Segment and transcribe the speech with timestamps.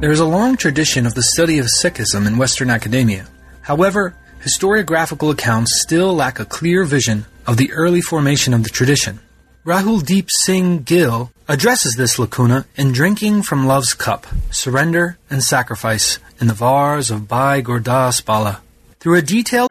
[0.00, 3.26] There is a long tradition of the study of Sikhism in Western academia.
[3.60, 9.20] However, historiographical accounts still lack a clear vision of the early formation of the tradition.
[9.62, 16.18] Rahul Deep Singh Gill addresses this lacuna in Drinking from Love's Cup, Surrender and Sacrifice
[16.40, 18.62] in the Vars of Bhai Gurdas Bhalla.
[19.00, 19.68] Through a detailed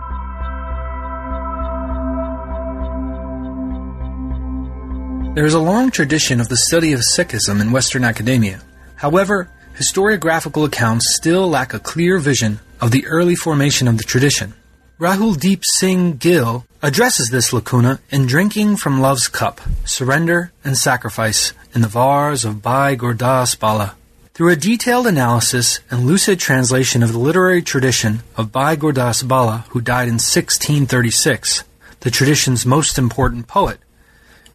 [5.33, 8.61] There is a long tradition of the study of Sikhism in Western academia.
[8.95, 14.53] However, historiographical accounts still lack a clear vision of the early formation of the tradition.
[14.99, 21.53] Rahul Deep Singh Gill addresses this lacuna in Drinking from Love's Cup, Surrender and Sacrifice
[21.73, 23.95] in the Vars of Bhai Gurdas Bhalla.
[24.33, 29.65] Through a detailed analysis and lucid translation of the literary tradition of Bhai Gurdas Bhalla,
[29.69, 31.63] who died in 1636,
[32.01, 33.79] the tradition's most important poet,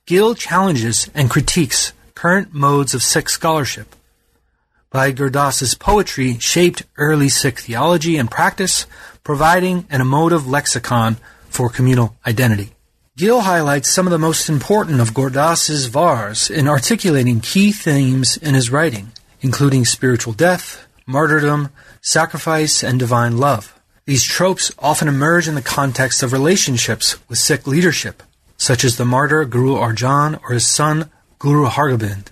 [0.04, 3.96] Gill challenges and critiques current modes of Sikh scholarship.
[4.94, 8.86] Bhai Gurdas's poetry shaped early Sikh theology and practice,
[9.24, 11.16] providing an emotive lexicon
[11.48, 12.74] for communal identity.
[13.16, 18.54] Gill highlights some of the most important of Gurdas's vars in articulating key themes in
[18.54, 23.74] his writing, including spiritual death, martyrdom, sacrifice, and divine love.
[24.04, 28.22] These tropes often emerge in the context of relationships with Sikh leadership,
[28.56, 32.26] such as the martyr Guru Arjan or his son Guru Hargobind.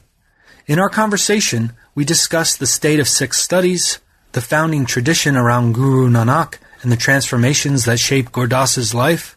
[0.69, 3.99] In our conversation, we discussed the state of Sikh studies,
[4.33, 9.37] the founding tradition around Guru Nanak, and the transformations that shaped Gurdas's life,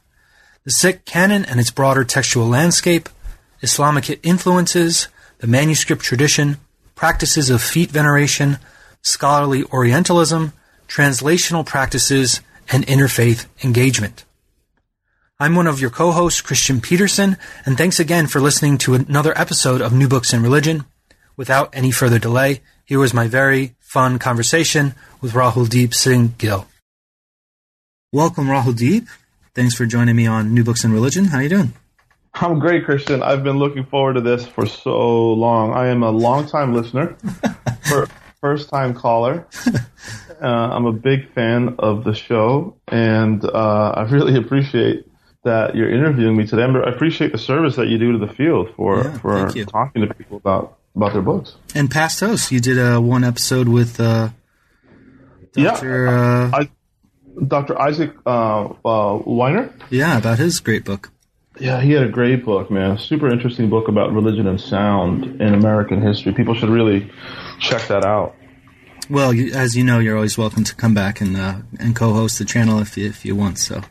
[0.64, 3.10] the Sikh canon and its broader textual landscape,
[3.62, 5.10] Islamic influences,
[5.40, 6.58] the manuscript tradition,
[6.96, 8.58] practices of feet veneration,
[9.02, 10.54] scholarly Orientalism,
[10.88, 12.42] translational practices,
[12.72, 14.24] and interfaith engagement.
[15.40, 19.82] I'm one of your co-hosts, Christian Peterson, and thanks again for listening to another episode
[19.82, 20.86] of New Books in Religion.
[21.38, 26.68] Without any further delay, here was my very fun conversation with Rahul Deep Singh Gill.
[28.14, 29.08] Welcome, Rahul Deep.
[29.54, 31.26] Thanks for joining me on New Books in Religion.
[31.26, 31.74] How are you doing?
[32.34, 33.22] I'm great, Christian.
[33.22, 35.74] I've been looking forward to this for so long.
[35.74, 37.18] I am a long-time listener,
[38.42, 39.48] first-time caller.
[40.42, 45.06] Uh, I'm a big fan of the show, and uh, I really appreciate
[45.46, 46.64] that you're interviewing me today.
[46.64, 50.14] I appreciate the service that you do to the field for Yeah, for talking to
[50.14, 51.56] people about about their books.
[51.74, 54.30] And past host, you did a one episode with uh,
[55.54, 56.06] Dr.
[56.06, 56.70] Yeah, uh, I,
[57.48, 57.80] Dr.
[57.80, 59.74] Isaac uh, uh, Weiner.
[59.90, 61.12] yeah, about his great book.
[61.60, 62.98] Yeah, he had a great book, man.
[62.98, 66.34] Super interesting book about religion and sound in American history.
[66.34, 67.10] People should really
[67.62, 68.36] check that out.
[69.10, 72.40] Well, you, as you know, you're always welcome to come back and uh, and co-host
[72.40, 73.60] the channel if you, if you want.
[73.60, 73.82] So,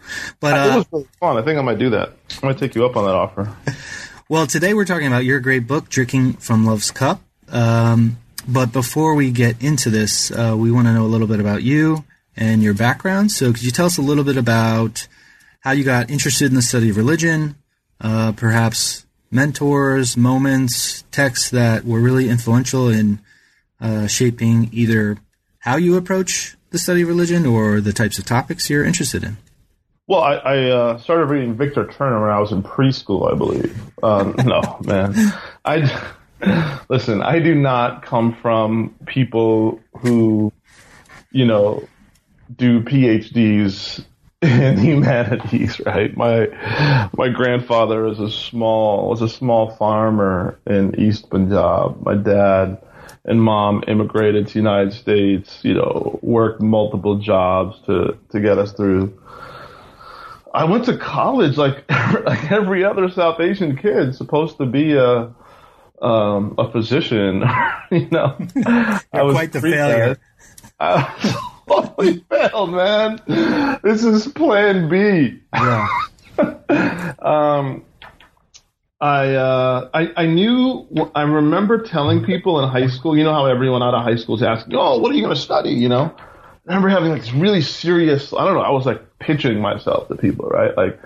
[0.40, 1.36] but it uh, was really fun.
[1.38, 2.14] I think I might do that.
[2.42, 3.56] I might take you up on that offer.
[4.28, 8.18] well, today we're talking about your great book, "Drinking from Love's Cup." Um,
[8.48, 11.62] but before we get into this, uh, we want to know a little bit about
[11.62, 12.04] you
[12.36, 13.32] and your background.
[13.32, 15.06] So, could you tell us a little bit about
[15.60, 17.56] how you got interested in the study of religion?
[18.00, 23.18] Uh, perhaps mentors, moments, texts that were really influential in
[23.80, 25.18] uh, shaping either
[25.58, 29.36] how you approach the study of religion or the types of topics you're interested in.
[30.06, 33.78] Well, I, I uh, started reading Victor Turner when I was in preschool, I believe.
[34.02, 35.14] Um, no, man.
[35.64, 36.12] I
[36.88, 37.22] listen.
[37.22, 40.52] I do not come from people who,
[41.30, 41.88] you know,
[42.54, 44.04] do PhDs
[44.42, 46.14] in humanities, right?
[46.16, 52.04] My my grandfather is a small was a small farmer in East Punjab.
[52.04, 52.78] My dad
[53.24, 55.60] and mom immigrated to the United States.
[55.62, 59.18] You know, worked multiple jobs to to get us through.
[60.54, 65.34] I went to college like like every other South Asian kid, supposed to be a
[66.00, 67.42] um, a physician.
[67.90, 68.36] you know,
[69.12, 70.16] I was quite the failure.
[70.78, 71.36] I
[71.68, 73.20] totally failed, man.
[73.82, 75.40] This is Plan B.
[75.52, 75.88] Yeah.
[77.18, 77.84] Um,
[79.00, 80.86] I, uh, I I knew
[81.16, 83.18] I remember telling people in high school.
[83.18, 85.34] You know how everyone out of high school is asking, "Oh, what are you going
[85.34, 86.14] to study?" You know.
[86.66, 88.32] I remember having like this really serious.
[88.32, 88.62] I don't know.
[88.62, 90.76] I was like pitching myself to people, right?
[90.76, 91.00] Like,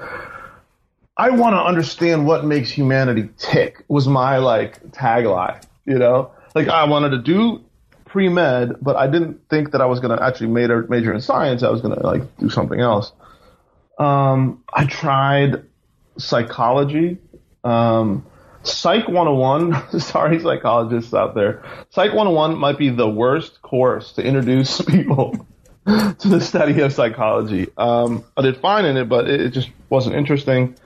[1.17, 3.85] I want to understand what makes humanity tick.
[3.89, 6.31] Was my like tagline, you know.
[6.55, 7.65] like I wanted to do
[8.05, 11.21] pre med, but I didn't think that I was going to actually major major in
[11.21, 11.63] science.
[11.63, 13.13] I was going to like do something else.
[13.99, 15.65] Um, I tried
[16.19, 17.19] psychology.
[17.65, 18.25] Um,
[18.65, 21.63] Psych 101, sorry, psychologists out there.
[21.91, 25.47] Psych 101 might be the worst course to introduce people
[26.19, 27.67] to the study of psychology.
[27.79, 30.77] Um, I did fine in it, but it, it just wasn't interesting.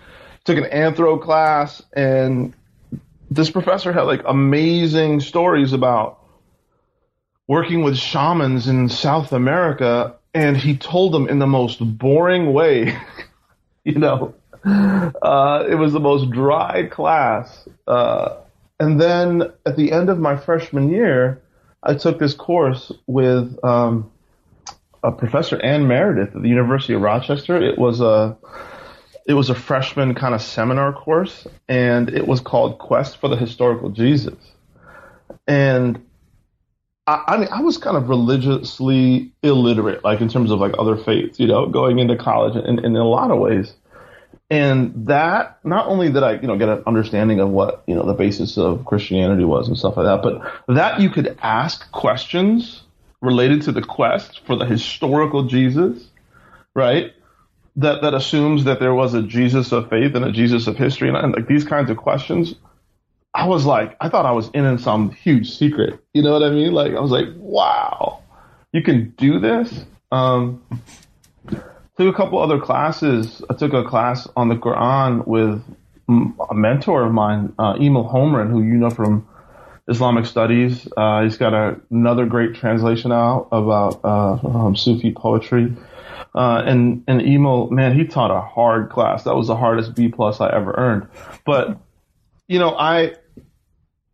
[0.44, 2.54] Took an anthro class, and
[3.28, 6.20] this professor had like amazing stories about
[7.49, 12.96] working with shamans in South America, and he told them in the most boring way,
[13.84, 14.34] you know.
[14.64, 17.69] Uh, it was the most dry class.
[17.88, 18.37] Uh,
[18.78, 21.43] and then at the end of my freshman year,
[21.82, 24.12] I took this course with um,
[25.02, 27.60] a professor Ann Meredith at the University of Rochester.
[27.60, 28.37] It was a
[29.26, 33.37] it was a freshman kind of seminar course, and it was called Quest for the
[33.37, 34.34] Historical Jesus.
[35.46, 36.04] And
[37.06, 40.96] I, I mean, I was kind of religiously illiterate, like in terms of like other
[40.96, 43.75] faiths, you know, going into college, and, and in a lot of ways.
[44.50, 48.04] And that, not only did I, you know, get an understanding of what, you know,
[48.04, 52.81] the basis of Christianity was and stuff like that, but that you could ask questions
[53.22, 56.08] related to the quest for the historical Jesus,
[56.74, 57.14] right?
[57.76, 61.08] That, that assumes that there was a Jesus of faith and a Jesus of history
[61.08, 62.54] and, and like these kinds of questions.
[63.32, 65.98] I was like, I thought I was in, in some huge secret.
[66.12, 66.72] You know what I mean?
[66.72, 68.20] Like, I was like, wow,
[68.72, 69.86] you can do this.
[70.10, 70.62] Um,
[71.48, 73.42] took a couple other classes.
[73.48, 75.64] I took a class on the Quran with
[76.50, 79.26] a mentor of mine, uh, Emil Homerin, who you know from
[79.88, 80.87] Islamic studies.
[80.96, 85.75] Uh, he's got a, another great translation out about uh, um, Sufi poetry.
[86.34, 89.25] Uh, and and Emil, man, he taught a hard class.
[89.25, 91.08] That was the hardest B plus I ever earned.
[91.44, 91.79] But
[92.49, 93.17] you know, I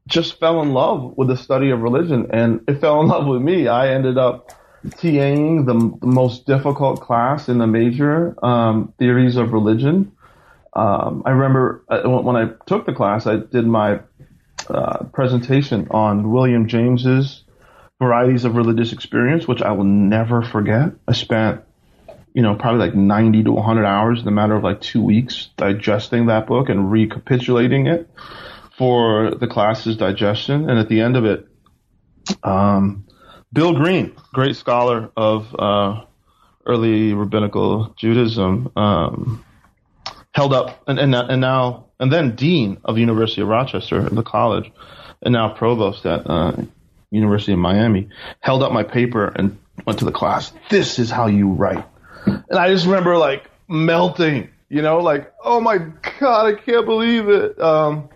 [0.09, 3.43] just fell in love with the study of religion, and it fell in love with
[3.43, 3.69] me.
[3.69, 4.51] I ended up
[4.87, 10.13] TAing the, the most difficult class in the major, um, theories of religion.
[10.75, 14.01] Um, I remember uh, when I took the class, I did my
[14.71, 17.45] uh, presentation on William James's
[17.99, 20.93] varieties of religious experience, which I will never forget.
[21.07, 21.63] I spent,
[22.33, 25.49] you know, probably like 90 to 100 hours in the matter of like two weeks
[25.57, 28.09] digesting that book and recapitulating it
[28.77, 30.71] for the class's digestion.
[30.71, 31.49] And at the end of it,
[32.43, 33.07] um,
[33.53, 36.05] Bill Green, great scholar of uh,
[36.67, 39.45] early rabbinical Judaism, um,
[40.39, 44.23] held up and, and and now and then dean of the University of Rochester, the
[44.23, 44.71] college,
[45.21, 46.53] and now provost at uh,
[47.11, 48.09] University of Miami,
[48.39, 50.53] held up my paper and went to the class.
[50.71, 51.85] This is how you write,
[52.25, 55.79] and I just remember like melting, you know, like oh my
[56.21, 57.61] god, I can't believe it.
[57.61, 58.09] Um,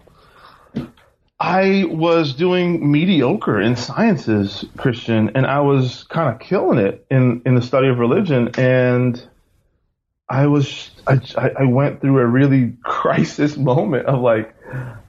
[1.41, 7.43] I was doing mediocre in sciences, Christian, and I was kind of killing it in,
[7.45, 8.53] in the study of religion.
[8.57, 9.21] And
[10.33, 11.21] I was, I,
[11.59, 14.57] I went through a really crisis moment of like,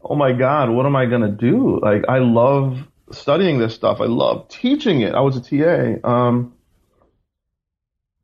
[0.03, 1.79] oh my God, what am I to do?
[1.81, 2.77] Like, I love
[3.09, 4.01] studying this stuff.
[4.01, 5.15] I love teaching it.
[5.15, 6.05] I was a TA.
[6.05, 6.53] Um,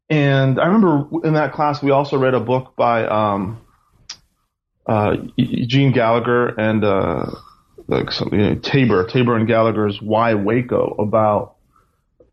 [0.09, 3.61] and I remember in that class, we also read a book by, um,
[4.85, 7.27] uh, Eugene Gallagher and, uh,
[7.87, 11.55] like some, you know, Tabor, Tabor and Gallagher's Why Waco about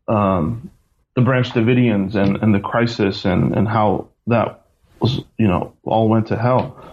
[0.09, 0.71] um,
[1.15, 4.65] the Branch Davidians and, and the crisis and, and how that
[4.99, 6.83] was, you know, all went to hell.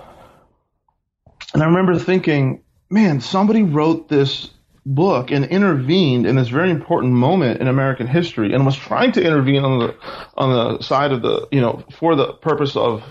[1.52, 4.50] And I remember thinking, man, somebody wrote this
[4.86, 9.22] book and intervened in this very important moment in American history and was trying to
[9.22, 9.96] intervene on the
[10.36, 13.02] on the side of the you know for the purpose of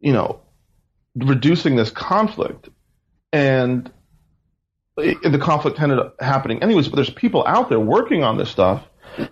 [0.00, 0.40] you know
[1.16, 2.68] reducing this conflict
[3.32, 3.90] and
[4.96, 6.88] the conflict ended up happening anyways.
[6.88, 8.84] But there's people out there working on this stuff,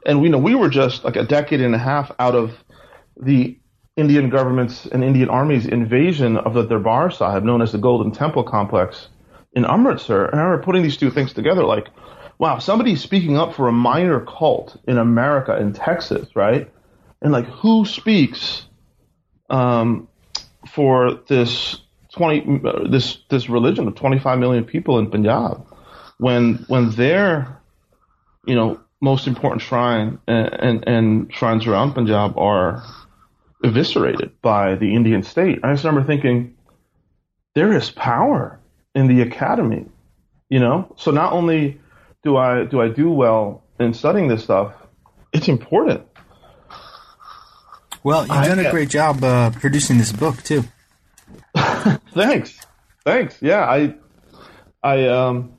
[0.07, 2.53] and we know we were just like a decade and a half out of
[3.21, 3.59] the
[3.97, 8.45] Indian government's and Indian Army's invasion of the Darbar Sahib, known as the Golden Temple
[8.45, 9.09] Complex
[9.53, 10.27] in Amritsar.
[10.27, 11.89] And I remember putting these two things together, like,
[12.39, 16.71] wow, somebody's speaking up for a minor cult in America, in Texas, right?
[17.23, 18.67] And like, who speaks
[19.49, 20.09] um,
[20.69, 21.81] for this
[22.13, 25.67] 20 uh, this this religion of 25 million people in Punjab
[26.19, 27.61] when when their
[28.47, 32.83] you know most important shrine and, and, and shrines around Punjab are
[33.67, 35.59] eviscerated by the Indian state.
[35.63, 36.57] I just remember thinking
[37.55, 38.61] there is power
[38.95, 39.87] in the academy,
[40.49, 40.95] you know.
[40.97, 41.81] So not only
[42.23, 44.73] do I do I do well in studying this stuff,
[45.33, 46.07] it's important.
[48.03, 50.63] Well, you've done a great job uh, producing this book too.
[51.57, 52.59] Thanks.
[53.05, 53.37] Thanks.
[53.43, 53.95] Yeah, I
[54.83, 55.55] I um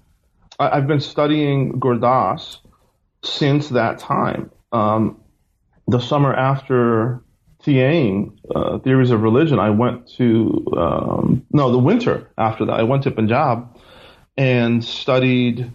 [0.59, 2.59] I, have been studying Gurdas
[3.23, 4.51] since that time.
[4.71, 5.21] Um,
[5.87, 7.21] the summer after
[7.67, 13.03] Uh, theories of religion, I went to um, no, the winter after that, I went
[13.03, 13.77] to Punjab
[14.37, 15.71] and studied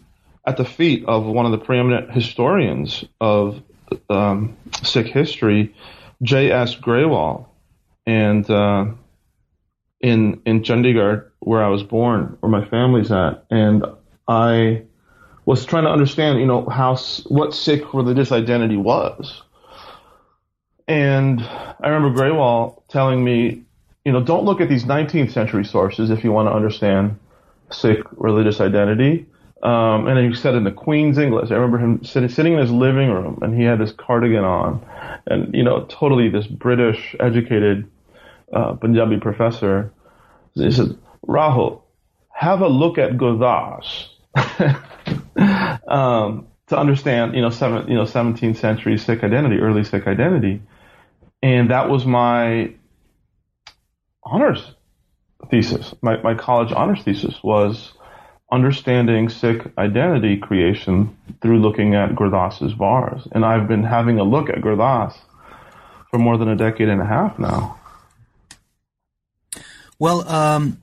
[0.47, 3.63] at the feet of one of the preeminent historians of
[4.09, 5.75] um, Sikh history,
[6.23, 6.77] J.S.
[6.77, 7.47] Grewal,
[8.07, 8.87] and uh,
[10.01, 13.85] in in Chandigarh, where I was born, where my family's at, and
[14.27, 14.85] I
[15.45, 16.97] was trying to understand, you know, how
[17.27, 19.43] what Sikh religious identity was.
[20.89, 23.63] And I remember Grewal telling me,
[24.05, 27.19] you know, don't look at these 19th century sources if you want to understand
[27.71, 29.27] Sikh religious identity.
[29.63, 32.73] Um, and he said in the Queen's English, I remember him sitting, sitting in his
[32.73, 34.85] living room and he had this cardigan on
[35.27, 37.89] and, you know, totally this British educated,
[38.53, 39.93] uh, Punjabi professor.
[40.55, 41.83] He said, Rahul,
[42.33, 44.09] have a look at Gurdas.
[45.89, 50.61] um, to understand, you know, seven, you know, 17th century Sikh identity, early Sikh identity.
[51.43, 52.75] And that was my
[54.23, 54.75] honors
[55.51, 55.95] thesis.
[56.01, 57.93] My, my college honors thesis was
[58.51, 63.27] understanding Sikh identity creation through looking at Gurdas's vars.
[63.33, 65.17] And I've been having a look at Gurdas
[66.11, 67.81] for more than a decade and a half now.
[69.99, 70.83] Well, um,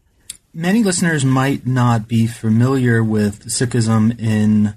[0.54, 4.76] many listeners might not be familiar with Sikhism in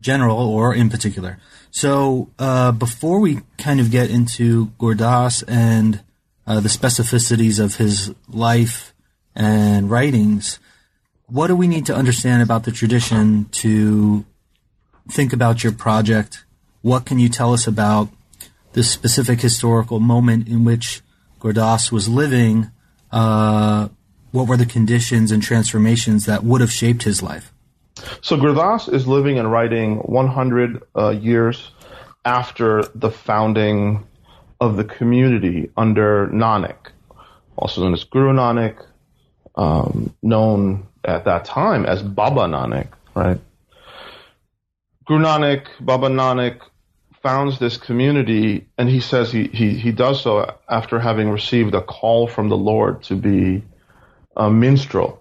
[0.00, 1.38] general or in particular.
[1.70, 6.02] So, uh, before we kind of get into Gurdas and
[6.46, 8.92] uh, the specificities of his life
[9.36, 10.58] and writings,
[11.26, 14.24] what do we need to understand about the tradition to
[15.08, 16.44] think about your project?
[16.82, 18.08] What can you tell us about
[18.72, 21.02] the specific historical moment in which
[21.40, 22.70] Gurdas was living?
[23.12, 23.88] Uh,
[24.32, 27.52] what were the conditions and transformations that would have shaped his life?
[28.22, 31.70] So Gurdas is living and writing 100 uh, years
[32.24, 34.06] after the founding
[34.60, 36.90] of the community under Nanak,
[37.56, 38.84] also known as Guru Nanak,
[39.54, 43.40] um, known at that time as Baba Nanak, right?
[45.06, 46.60] Guru Nanak, Baba Nanak
[47.22, 51.82] founds this community, and he says he, he, he does so after having received a
[51.82, 53.62] call from the Lord to be
[54.36, 55.19] a minstrel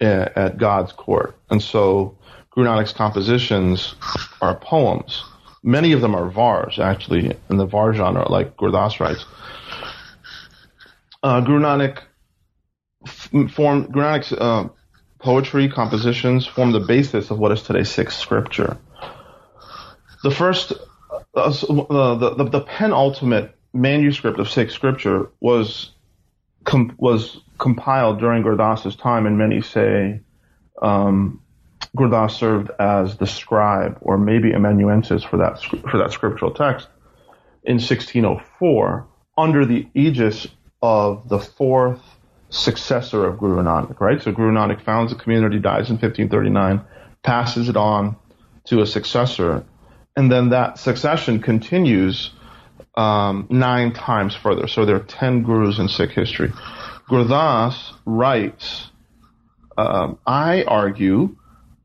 [0.00, 1.36] at God's court.
[1.50, 2.16] And so
[2.50, 3.94] Guru Nanak's compositions
[4.40, 5.24] are poems.
[5.62, 9.24] Many of them are vars, actually, in the var genre, like Gurdas writes.
[11.22, 12.02] Uh, Nanak
[13.50, 14.68] formed uh,
[15.18, 18.78] poetry compositions form the basis of what is today Sikh scripture.
[20.22, 20.72] The first,
[21.34, 25.92] uh, the, the, the penultimate manuscript of Sikh scripture was
[26.64, 30.20] com- was compiled during Gurdas's time, and many say
[30.80, 31.42] um,
[31.96, 35.60] Gurdas served as the scribe or maybe amanuensis for that
[35.90, 36.88] for that scriptural text
[37.64, 40.46] in 1604 under the aegis
[40.82, 42.00] of the fourth
[42.50, 44.22] successor of Guru Nanak, right?
[44.22, 46.80] So Guru Nanak founds a community, dies in 1539,
[47.22, 48.16] passes it on
[48.64, 49.64] to a successor,
[50.16, 52.30] and then that succession continues
[52.96, 54.66] um, nine times further.
[54.66, 56.52] So there are ten gurus in Sikh history.
[57.08, 58.90] Gurdas writes,
[59.76, 61.36] um, I argue,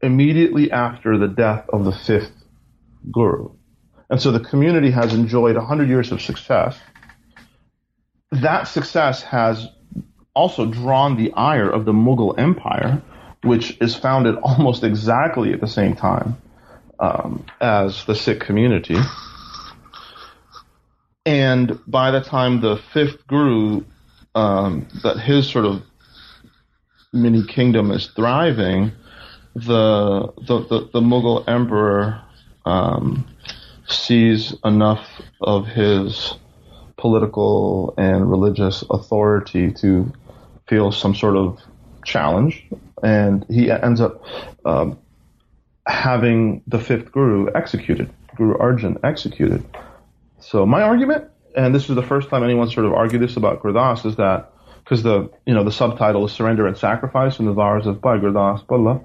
[0.02, 2.34] immediately after the death of the fifth
[3.12, 3.52] guru.
[4.10, 6.78] And so the community has enjoyed 100 years of success.
[8.32, 9.68] That success has
[10.36, 13.02] also drawn the ire of the Mughal Empire,
[13.44, 16.38] which is founded almost exactly at the same time
[17.00, 18.98] um, as the Sikh community.
[21.26, 23.86] And by the time the fifth guru,
[24.36, 25.84] um, that his sort of
[27.12, 28.92] mini kingdom is thriving,
[29.56, 32.22] the the, the, the Mughal emperor
[32.66, 33.28] um,
[33.88, 36.34] sees enough of his
[36.98, 40.12] political and religious authority to
[40.68, 41.60] feel some sort of
[42.06, 42.66] challenge,
[43.04, 44.24] and he ends up
[44.66, 44.98] um,
[45.86, 49.64] having the fifth guru executed, Guru Arjan executed.
[50.40, 53.62] So my argument, and this is the first time anyone sort of argued this about
[53.62, 54.52] Gurdas, is that
[54.84, 58.18] because the you know the subtitle is surrender and sacrifice in the Vars of Bhai
[58.18, 59.02] Gurdas Bhalla,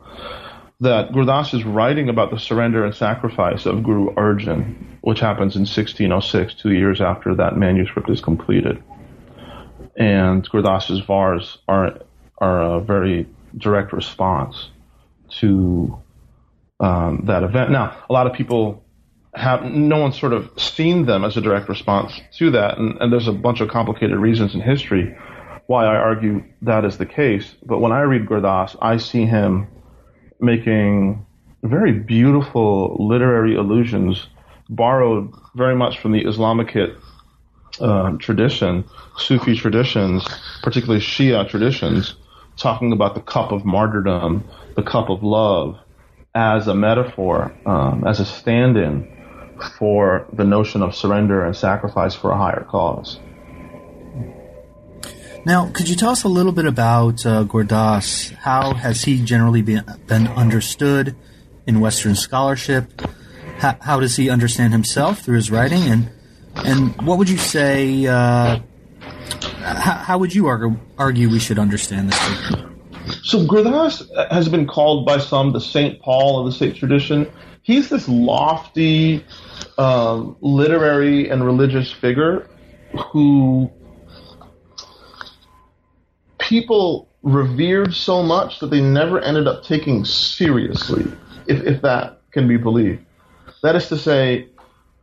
[0.81, 5.63] that Gurdas is writing about the surrender and sacrifice of Guru Arjan, which happens in
[5.63, 8.83] 1606, two years after that manuscript is completed
[9.99, 12.01] and Gurdas's Vars are
[12.39, 13.27] are a very
[13.57, 14.71] direct response
[15.41, 16.01] to
[16.81, 17.73] um, that event.
[17.73, 18.85] Now, a lot of people
[19.35, 23.13] have no one's sort of seen them as a direct response to that, and, and
[23.13, 25.17] there's a bunch of complicated reasons in history
[25.67, 27.55] why I argue that is the case.
[27.65, 29.69] But when I read Gurdas, I see him
[30.41, 31.27] making
[31.63, 34.27] very beautiful literary allusions
[34.71, 36.97] borrowed very much from the Islamicate
[37.81, 38.85] uh, tradition,
[39.19, 40.27] Sufi traditions,
[40.63, 42.15] particularly Shia traditions,
[42.57, 45.79] talking about the cup of martyrdom, the cup of love,
[46.35, 49.18] as a metaphor, um, as a stand in
[49.79, 53.19] for the notion of surrender and sacrifice for a higher cause.
[55.45, 58.35] Now, could you tell us a little bit about uh, Gurdas?
[58.35, 61.17] How has he generally been, been understood
[61.67, 63.01] in Western scholarship?
[63.59, 65.83] How, how, does he understand himself through his writing?
[65.83, 66.11] And
[66.57, 68.07] and what would you say?
[68.07, 68.61] Uh,
[69.61, 72.19] how, how, would you argue, argue we should understand this?
[72.19, 72.69] Figure?
[73.23, 77.31] So Gurdas has been called by some the Saint Paul of the Sikh tradition.
[77.63, 79.25] He's this lofty
[79.79, 82.49] um, literary and religious figure
[83.13, 83.71] who
[86.39, 91.05] people revered so much that they never ended up taking seriously,
[91.47, 93.05] if, if that can be believed.
[93.63, 94.49] That is to say,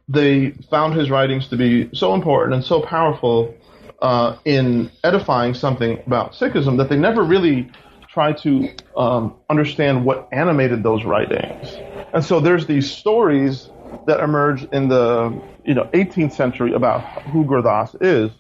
[0.08, 3.54] they found his writings to be so important and so powerful
[4.02, 7.72] uh, in edifying something about Sikhism that they never really
[8.08, 11.76] tried to um, understand what animated those writings.
[12.14, 13.70] And so there's these stories
[14.08, 18.32] that emerge in the you know 18th century about who Gurdas is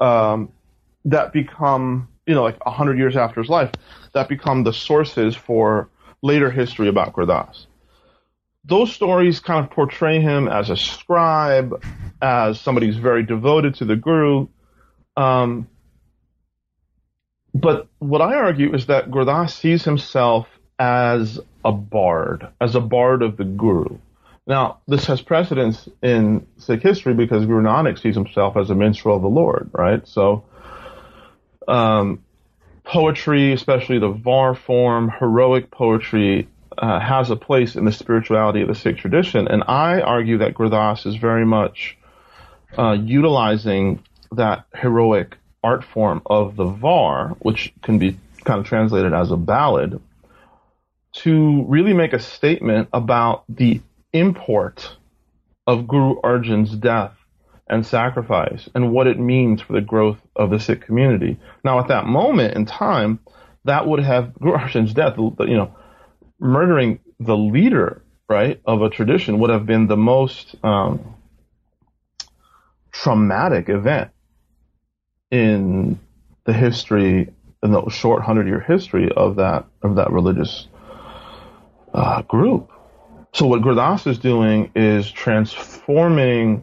[0.00, 0.52] um,
[1.04, 3.72] that become you know like 100 years after his life
[4.14, 5.88] that become the sources for
[6.22, 7.66] later history about Gurdas
[8.64, 11.82] those stories kind of portray him as a scribe,
[12.20, 14.46] as somebody who's very devoted to the guru.
[15.16, 15.68] Um,
[17.54, 20.46] but what I argue is that Gurdas sees himself
[20.78, 23.98] as a bard, as a bard of the guru.
[24.46, 29.16] Now, this has precedence in Sikh history because Guru Nanak sees himself as a minstrel
[29.16, 30.06] of the Lord, right?
[30.06, 30.44] So,
[31.68, 32.24] um,
[32.84, 38.68] poetry, especially the var form, heroic poetry, uh, has a place in the spirituality of
[38.68, 39.46] the Sikh tradition.
[39.46, 41.96] And I argue that Gurdas is very much
[42.76, 49.12] uh, utilizing that heroic art form of the var, which can be kind of translated
[49.12, 50.00] as a ballad,
[51.12, 53.80] to really make a statement about the
[54.12, 54.96] import
[55.66, 57.14] of Guru Arjan's death
[57.68, 61.38] and sacrifice and what it means for the growth of the Sikh community.
[61.64, 63.20] Now, at that moment in time,
[63.64, 65.74] that would have Guru Arjan's death, you know,
[66.38, 71.14] murdering the leader, right, of a tradition would have been the most um,
[72.90, 74.10] traumatic event
[75.30, 76.00] in
[76.44, 80.66] the history, in the short hundred year history of that of that religious
[81.94, 82.71] uh, group.
[83.34, 86.62] So what Gurdas is doing is transforming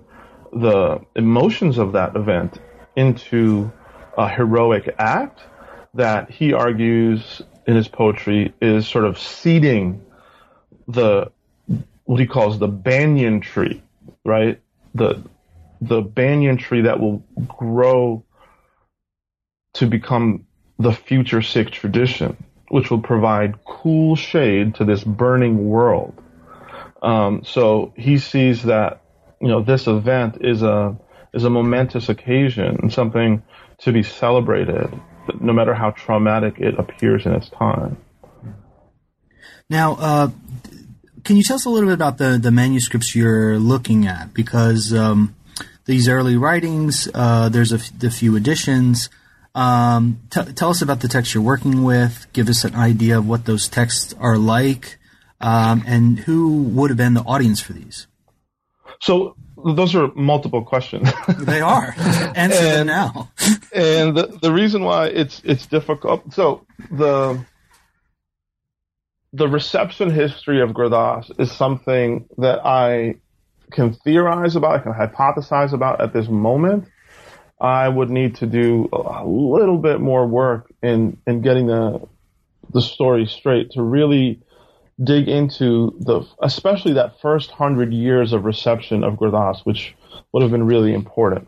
[0.53, 2.59] the emotions of that event
[2.95, 3.71] into
[4.17, 5.41] a heroic act
[5.95, 10.03] that he argues in his poetry is sort of seeding
[10.87, 11.31] the
[12.05, 13.81] what he calls the banyan tree,
[14.23, 14.61] right?
[14.93, 15.23] The
[15.81, 18.23] the banyan tree that will grow
[19.73, 20.45] to become
[20.77, 22.37] the future Sikh tradition,
[22.69, 26.13] which will provide cool shade to this burning world.
[27.01, 29.01] Um, so he sees that
[29.41, 30.97] you know this event is a
[31.33, 33.43] is a momentous occasion, something
[33.79, 34.99] to be celebrated,
[35.39, 37.97] no matter how traumatic it appears in its time.
[39.69, 40.29] Now, uh,
[41.23, 44.33] can you tell us a little bit about the, the manuscripts you're looking at?
[44.33, 45.35] Because um,
[45.85, 49.09] these early writings, uh, there's a, f- a few editions.
[49.53, 52.27] Um, t- tell us about the text you're working with.
[52.33, 54.98] Give us an idea of what those texts are like,
[55.41, 58.07] um, and who would have been the audience for these.
[58.99, 61.09] So those are multiple questions.
[61.39, 61.93] they are.
[61.97, 63.31] Answer and, them now.
[63.73, 66.33] and the, the reason why it's it's difficult.
[66.33, 67.43] So the
[69.33, 73.15] the reception history of Gurdas is something that I
[73.71, 76.87] can theorize about, I can hypothesize about at this moment.
[77.61, 82.07] I would need to do a little bit more work in in getting the
[82.71, 84.41] the story straight to really
[85.03, 89.95] dig into the, especially that first hundred years of reception of Gurdas, which
[90.31, 91.47] would have been really important.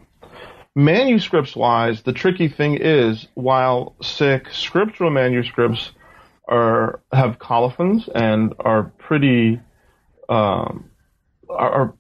[0.76, 5.92] Manuscripts wise, the tricky thing is, while Sikh scriptural manuscripts
[6.48, 9.60] are have colophons and are pretty
[10.30, 10.90] um,
[11.50, 11.94] are, are,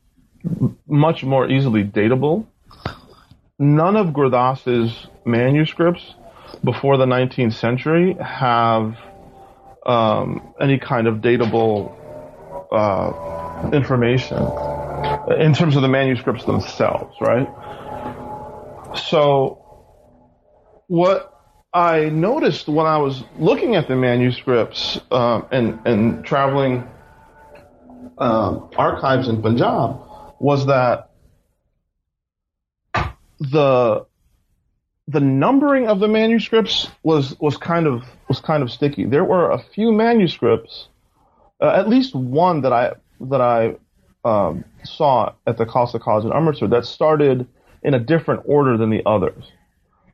[0.87, 2.47] much more easily datable.
[3.59, 6.15] None of Gurdas's manuscripts
[6.63, 8.97] before the 19th century have
[9.85, 11.95] um, any kind of datable
[12.71, 14.37] uh, information
[15.39, 17.47] in terms of the manuscripts themselves, right?
[18.95, 19.57] So,
[20.87, 21.33] what
[21.73, 26.87] I noticed when I was looking at the manuscripts uh, and and traveling
[28.17, 29.99] um, archives in Punjab
[30.39, 31.11] was that
[33.39, 34.05] the
[35.07, 39.05] the numbering of the manuscripts was was kind of was kind of sticky.
[39.05, 40.87] There were a few manuscripts,
[41.61, 43.75] uh, at least one that I that I
[44.23, 47.47] um, saw at the Khalsa College in Amritsar that started
[47.83, 49.51] in a different order than the others.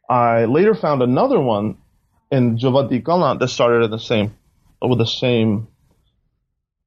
[0.09, 1.77] I later found another one
[2.31, 4.35] in Javadi that started at the same
[4.81, 5.67] with the same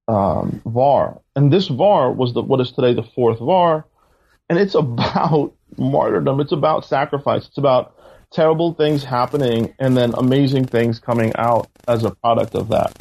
[0.09, 3.85] um, var, and this var was the what is today the fourth var,
[4.49, 6.41] and it's about martyrdom.
[6.41, 7.47] It's about sacrifice.
[7.47, 7.95] It's about
[8.31, 12.93] terrible things happening and then amazing things coming out as a product of that.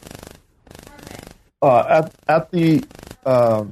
[1.61, 2.83] Uh, at at the
[3.25, 3.65] uh,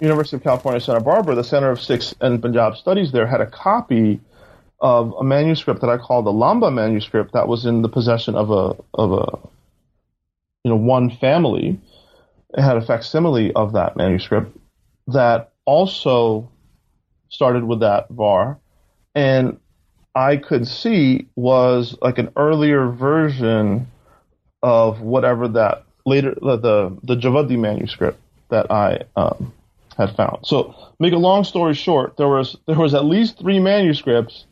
[0.00, 3.46] University of California, Santa Barbara, the Center of Sikh and Punjab Studies there had a
[3.46, 4.20] copy
[4.80, 8.50] of a manuscript that I call the Lamba manuscript that was in the possession of
[8.50, 9.38] a of a
[10.64, 11.80] you know one family.
[12.56, 14.56] It had a facsimile of that manuscript
[15.08, 16.50] that also
[17.34, 18.58] started with that var,
[19.14, 19.58] and
[20.14, 23.88] I could see was like an earlier version
[24.62, 28.20] of whatever that later the the, the Javadi manuscript
[28.50, 29.52] that I um,
[29.98, 30.46] had found.
[30.46, 34.44] So, make a long story short, there was there was at least three manuscripts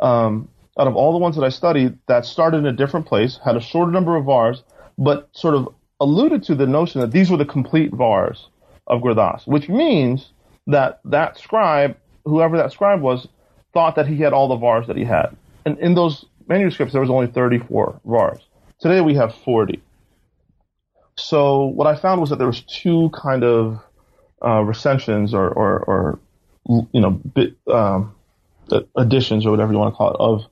[0.00, 3.38] um, out of all the ones that I studied that started in a different place,
[3.44, 4.62] had a shorter number of vars,
[4.98, 5.68] but sort of
[6.00, 8.48] alluded to the notion that these were the complete vars
[8.86, 10.30] of Gurdas, which means
[10.66, 13.26] that that scribe, whoever that scribe was,
[13.72, 15.36] thought that he had all the vars that he had.
[15.64, 18.40] And in those manuscripts, there was only 34 vars.
[18.80, 19.82] Today we have 40.
[21.16, 23.80] So what I found was that there was two kind of
[24.44, 26.18] uh, recensions or, or, or,
[26.92, 28.14] you know, bit, um,
[28.96, 30.42] additions or whatever you want to call it of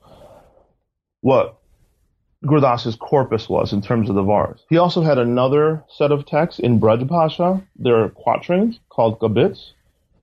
[1.21, 1.59] what
[2.47, 4.63] Gurdas's corpus was in terms of the vars.
[4.69, 7.65] He also had another set of texts in Braj.
[7.77, 9.73] There are quatrains called kabits.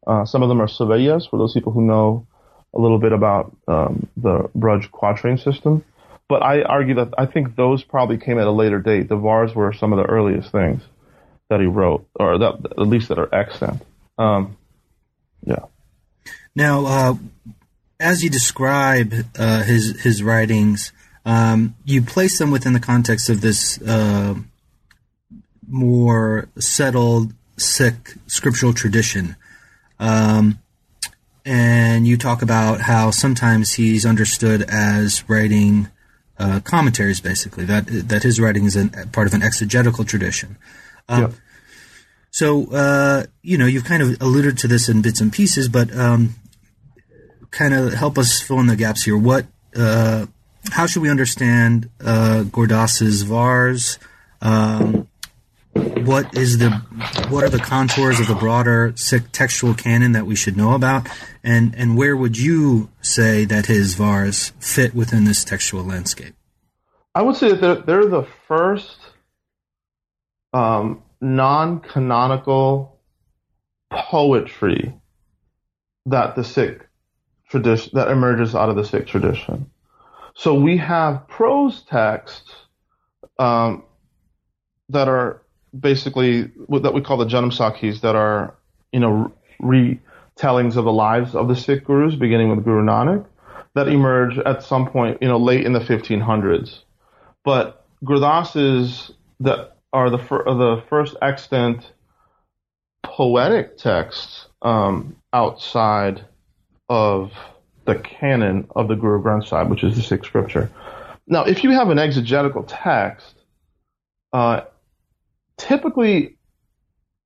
[0.06, 2.28] Uh, some of them are savayas for those people who know
[2.74, 5.84] a little bit about um, the Braj quatrain system.
[6.28, 9.10] But I argue that I think those probably came at a later date.
[9.10, 10.82] The vars were some of the earliest things
[11.50, 13.82] that he wrote, or that at least that are extant.
[14.18, 14.56] Um,
[15.44, 15.66] yeah.
[16.56, 17.14] Now, uh,
[18.00, 20.94] as you describe uh, his his writings,
[21.26, 24.36] um, you place them within the context of this uh,
[25.68, 29.36] more settled Sikh scriptural tradition.
[30.02, 30.60] Um,
[31.46, 35.88] and you talk about how sometimes he's understood as writing
[36.38, 40.58] uh, commentaries, basically that that his writing is a part of an exegetical tradition.
[41.08, 41.30] Um, yeah.
[42.32, 45.96] So uh, you know you've kind of alluded to this in bits and pieces, but
[45.96, 46.36] um,
[47.52, 49.18] kind of help us fill in the gaps here.
[49.18, 50.26] What uh,
[50.72, 54.00] how should we understand uh, Gurdas's vars?
[54.42, 55.08] Um,
[55.74, 56.70] what is the
[57.30, 58.94] what are the contours of the broader
[59.32, 61.08] textual canon that we should know about,
[61.44, 66.36] and and where would you say that his vars fit within this textual landscape?
[67.14, 68.98] I would say that they're, they're the first
[70.54, 73.00] um, non-canonical
[73.92, 74.94] poetry
[76.06, 76.88] that the Sikh
[77.50, 79.70] tradition that emerges out of the Sikh tradition.
[80.36, 82.54] So we have prose texts
[83.38, 83.84] um,
[84.90, 85.42] that are
[85.78, 88.56] basically that we call the Janam Sakhis that are,
[88.92, 89.32] you know,
[89.62, 93.26] retellings of the lives of the Sikh gurus, beginning with Guru Nanak,
[93.76, 96.80] that emerge at some point, you know, late in the 1500s.
[97.44, 101.92] But Gurdas's that are the fir- the first extant
[103.04, 106.26] poetic texts um, outside
[106.90, 107.32] of
[107.86, 110.70] the canon of the Guru Granth Sahib, which is the Sikh scripture.
[111.28, 113.36] Now, if you have an exegetical text,
[114.34, 114.62] uh,
[115.62, 116.38] typically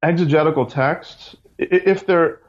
[0.03, 2.41] exegetical texts, if they're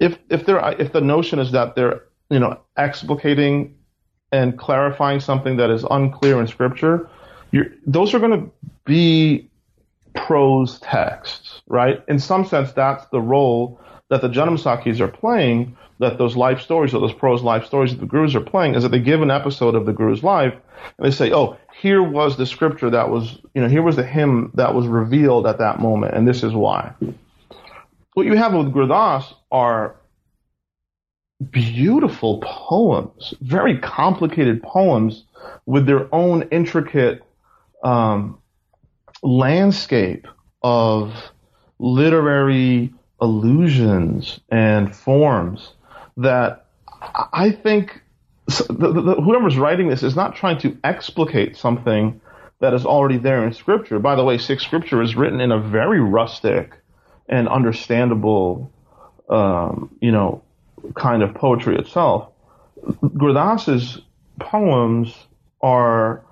[0.00, 3.72] if if they're if the notion is that they're you know explicating
[4.32, 7.08] and clarifying something that is unclear in scripture,
[7.86, 8.50] those are going to
[8.84, 9.48] be
[10.14, 12.02] prose texts, right?
[12.08, 16.94] In some sense, that's the role that the Janamsakhis are playing, that those life stories
[16.94, 19.30] or those prose life stories that the gurus are playing, is that they give an
[19.30, 20.54] episode of the guru's life
[20.96, 24.04] and they say, oh, here was the scripture that was, you know, here was the
[24.04, 26.92] hymn that was revealed at that moment, and this is why.
[28.14, 29.96] What you have with Gurdas are
[31.50, 35.24] beautiful poems, very complicated poems
[35.66, 37.22] with their own intricate
[37.84, 38.38] um,
[39.22, 40.26] landscape
[40.62, 41.14] of
[41.78, 45.74] literary allusions and forms
[46.18, 46.66] that
[47.32, 48.02] I think
[48.46, 52.20] the, the, whoever's writing this is not trying to explicate something
[52.60, 53.98] that is already there in scripture.
[53.98, 56.72] By the way, Sikh scripture is written in a very rustic
[57.28, 58.72] and understandable,
[59.28, 60.42] um, you know,
[60.94, 62.32] kind of poetry itself.
[63.16, 64.00] Gurdas's
[64.40, 65.14] poems
[65.60, 66.24] are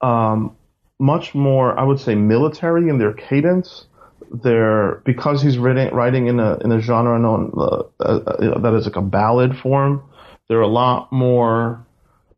[0.00, 0.56] um,
[0.98, 3.85] much more, I would say, military in their cadence.
[4.30, 8.86] They're because he's writing writing in a in a genre known uh, uh, that is
[8.86, 10.02] like a ballad form.
[10.48, 11.86] They're a lot more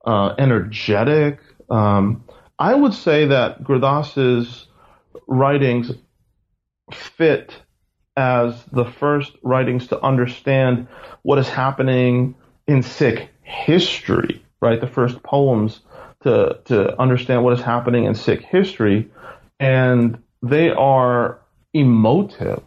[0.04, 1.40] uh, energetic.
[1.70, 2.24] Um,
[2.58, 4.66] I would say that Gurdas's
[5.26, 5.92] writings
[6.92, 7.54] fit
[8.16, 10.88] as the first writings to understand
[11.22, 12.34] what is happening
[12.66, 14.80] in Sikh history, right?
[14.80, 15.80] The first poems
[16.22, 19.08] to, to understand what is happening in Sikh history.
[19.60, 21.40] And they are
[21.78, 22.62] emotive,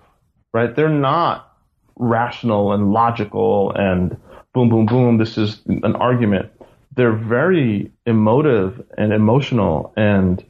[0.54, 0.76] right?
[0.76, 1.58] They're not
[1.97, 4.17] rational and logical and
[4.54, 5.17] boom, boom, boom.
[5.17, 6.52] This is an argument.
[6.95, 10.43] They're very emotive and emotional and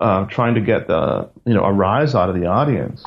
[0.00, 3.04] uh, trying to get the, you know, a rise out of the audience.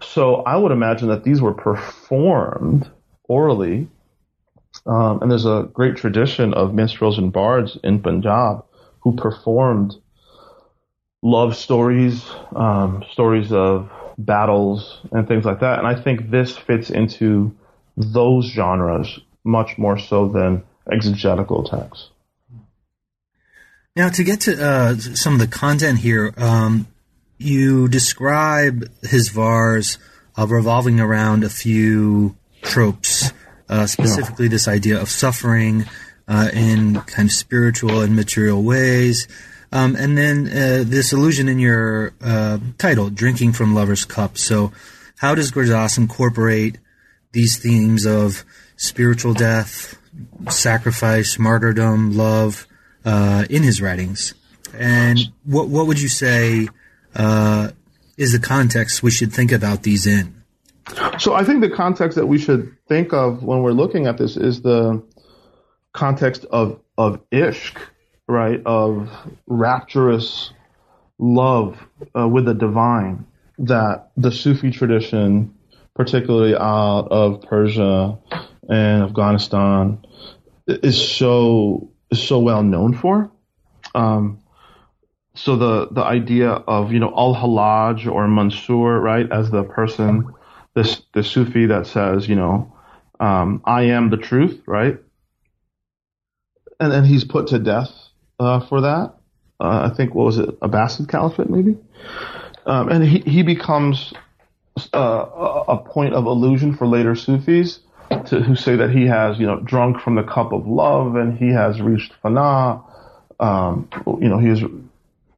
[0.00, 2.90] So I would imagine that these were performed
[3.24, 3.88] orally.
[4.86, 8.64] Um, and there's a great tradition of minstrels and bards in Punjab
[9.00, 9.94] who performed
[11.22, 15.78] love stories, um, stories of battles, and things like that.
[15.78, 17.56] And I think this fits into
[17.96, 22.10] those genres much more so than exegetical texts.
[23.96, 26.88] Now, to get to uh, some of the content here, um,
[27.38, 29.98] you describe his vars
[30.36, 33.32] uh, revolving around a few tropes,
[33.68, 35.84] uh, specifically this idea of suffering
[36.26, 39.28] uh, in kind of spiritual and material ways.
[39.74, 44.38] Um, and then uh, this allusion in your uh, title, Drinking from Lover's Cup.
[44.38, 44.70] So,
[45.18, 46.78] how does Gurdas incorporate
[47.32, 48.44] these themes of
[48.76, 49.98] spiritual death,
[50.48, 52.68] sacrifice, martyrdom, love
[53.04, 54.34] uh, in his writings?
[54.78, 56.68] And what, what would you say
[57.16, 57.70] uh,
[58.16, 60.44] is the context we should think about these in?
[61.18, 64.36] So, I think the context that we should think of when we're looking at this
[64.36, 65.02] is the
[65.92, 67.76] context of of ishq,
[68.28, 68.60] right?
[68.64, 69.10] Of
[69.46, 70.52] rapturous
[71.18, 71.78] love
[72.16, 73.26] uh, with the divine
[73.58, 75.54] that the Sufi tradition,
[75.94, 78.18] particularly out of Persia
[78.68, 80.04] and Afghanistan,
[80.66, 83.30] is so is so well known for.
[83.94, 84.40] Um,
[85.34, 90.32] so the the idea of you know al Hallaj or Mansur, right, as the person,
[90.74, 92.74] this the Sufi that says you know,
[93.20, 94.98] um, I am the truth, right?
[96.80, 97.90] and then he's put to death
[98.38, 99.14] uh, for that.
[99.60, 101.76] Uh, I think what was it, Abbasid Caliphate maybe,
[102.66, 104.12] um, and he he becomes
[104.92, 105.26] uh,
[105.68, 107.80] a point of illusion for later Sufis
[108.26, 111.38] to, who say that he has you know drunk from the cup of love and
[111.38, 112.82] he has reached fana.
[113.38, 113.88] Um,
[114.20, 114.62] you know he has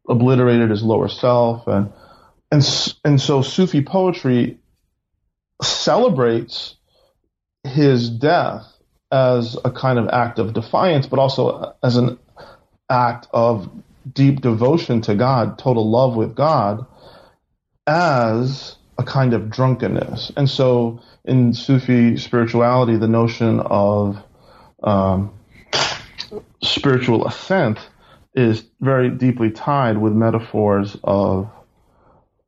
[0.08, 1.92] obliterated his lower self and
[2.50, 4.58] and and so Sufi poetry
[5.62, 6.76] celebrates
[7.64, 8.64] his death
[9.10, 12.18] as a kind of act of defiance, but also as an
[12.88, 13.70] act of
[14.12, 16.86] deep devotion to God, total love with God,
[17.86, 20.32] as a kind of drunkenness.
[20.36, 24.22] And so in Sufi spirituality, the notion of
[24.82, 25.32] um,
[26.62, 27.78] spiritual ascent
[28.34, 31.50] is very deeply tied with metaphors of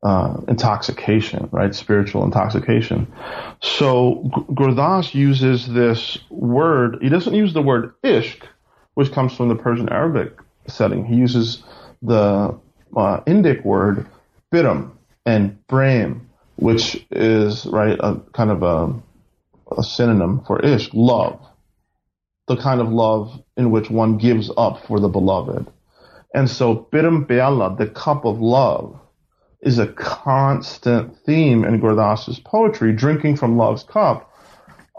[0.03, 1.75] uh, intoxication, right?
[1.75, 3.11] Spiritual intoxication.
[3.61, 6.99] So Gurdas uses this word.
[7.01, 8.43] He doesn't use the word ishq,
[8.99, 11.05] which comes from the Persian Arabic setting.
[11.05, 11.63] He uses
[12.01, 12.59] the
[12.97, 14.05] uh, Indic word
[14.53, 14.91] biram
[15.25, 18.93] and prem, which is right a kind of a,
[19.77, 21.39] a synonym for ish, love,
[22.49, 25.65] the kind of love in which one gives up for the beloved.
[26.33, 28.99] And so piram piala, the cup of love,
[29.61, 32.91] is a constant theme in Gurdas's poetry.
[32.91, 34.28] Drinking from love's cup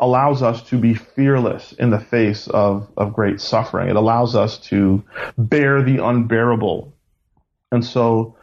[0.01, 3.89] allows us to be fearless in the face of, of great suffering.
[3.89, 5.05] It allows us to
[5.37, 6.93] bear the unbearable.
[7.71, 8.37] And so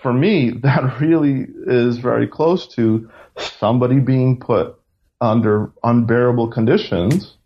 [0.00, 4.78] for me, that really is very close to somebody being put
[5.20, 7.36] under unbearable conditions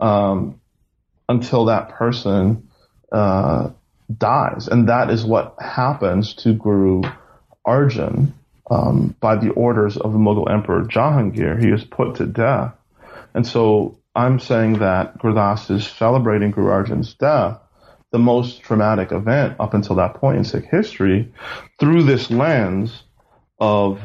[0.00, 0.60] um,
[1.28, 2.68] until that person
[3.10, 3.70] uh,
[4.18, 4.68] dies.
[4.68, 7.02] And that is what happens to Guru
[7.66, 8.32] Arjan
[8.72, 11.62] um, by the orders of the Mughal Emperor Jahangir.
[11.62, 12.72] He is put to death.
[13.34, 17.58] And so I'm saying that Gurdas is celebrating Guru Arjan's death,
[18.12, 21.32] the most traumatic event up until that point in Sikh history,
[21.78, 23.02] through this lens
[23.58, 24.00] of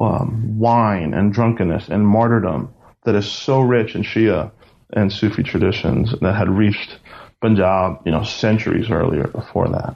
[0.00, 2.72] um, wine and drunkenness and martyrdom
[3.04, 4.50] that is so rich in Shia
[4.92, 6.98] and Sufi traditions that had reached
[7.40, 9.94] Punjab, you know, centuries earlier before that.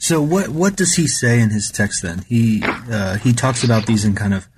[0.00, 2.24] So what what does he say in his text then?
[2.26, 4.48] He uh, he talks about these in kind of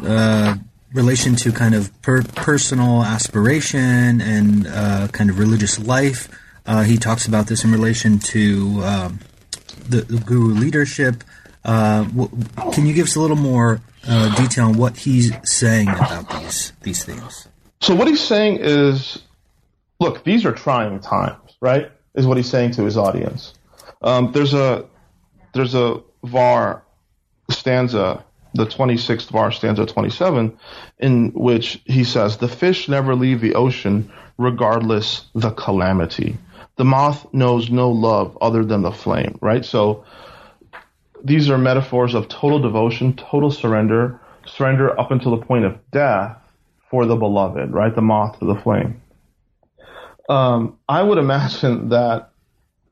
[0.00, 0.56] uh,
[0.92, 6.28] relation to kind of per- personal aspiration and uh, kind of religious life.
[6.66, 9.18] Uh, he talks about this in relation to um,
[9.88, 11.24] the, the, guru leadership.
[11.64, 12.04] Uh,
[12.72, 16.72] can you give us a little more uh, detail on what he's saying about these
[16.82, 17.48] these things?
[17.80, 19.18] So what he's saying is,
[19.98, 21.90] look, these are trying times, right?
[22.14, 23.54] Is what he's saying to his audience.
[24.04, 24.84] Um, there's a
[25.54, 26.82] there's a var
[27.50, 28.22] stanza,
[28.54, 30.56] the 26th var stanza 27,
[30.98, 36.36] in which he says, "The fish never leave the ocean, regardless the calamity.
[36.76, 39.64] The moth knows no love other than the flame." Right.
[39.64, 40.04] So
[41.24, 46.36] these are metaphors of total devotion, total surrender, surrender up until the point of death
[46.90, 47.72] for the beloved.
[47.72, 47.94] Right.
[47.94, 49.00] The moth to the flame.
[50.28, 52.33] Um, I would imagine that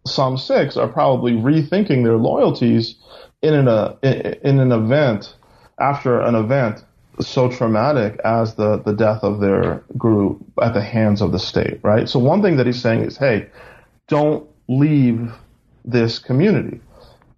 [0.07, 2.97] some Sikhs are probably rethinking their loyalties
[3.43, 5.35] in an uh, in an event
[5.81, 6.85] after an event
[7.21, 11.79] so traumatic as the the death of their guru at the hands of the state,
[11.83, 12.09] right?
[12.09, 13.49] So one thing that he's saying is, hey,
[14.09, 15.33] don't leave
[15.85, 16.81] this community.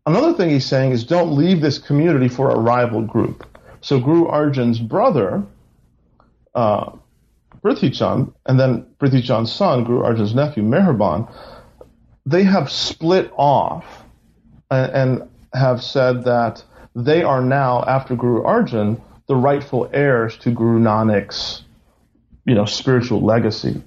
[0.06, 3.46] Another thing he's saying is don't leave this community for a rival group.
[3.80, 5.42] So Guru Arjan's brother,
[6.54, 6.92] uh,
[7.62, 11.26] Prithi Chand, and then Prithi Chand's son, Guru Arjan's nephew, Meherban,
[12.26, 14.04] they have split off
[14.70, 16.62] and, and have said that
[16.94, 21.62] they are now, after Guru Arjan, the rightful heirs to Guru Nanak's,
[22.44, 23.82] you know, spiritual legacy.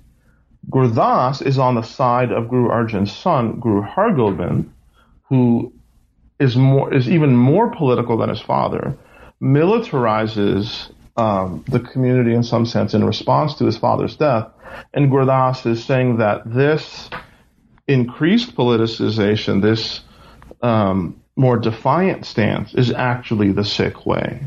[0.69, 4.69] Gurdas is on the side of Guru Arjan's son, Guru Hargobind,
[5.30, 5.73] who
[6.39, 8.95] is more is even more political than his father,
[9.41, 14.47] militarizes um, the community in some sense in response to his father's death,
[14.93, 17.10] and Gurdas is saying that this
[17.88, 20.02] increased politicization, this
[20.62, 24.43] um, more defiant stance, is actually the Sikh way,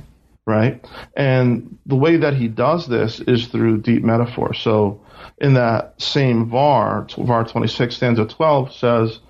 [0.46, 0.84] right?
[1.16, 4.54] And the way that he does this is through deep metaphor.
[4.54, 5.00] So
[5.38, 9.20] in that same var, var 26 stanza 12 says,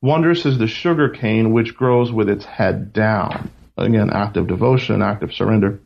[0.00, 3.50] Wondrous is the sugar cane which grows with its head down.
[3.76, 5.80] Again, active devotion, active surrender.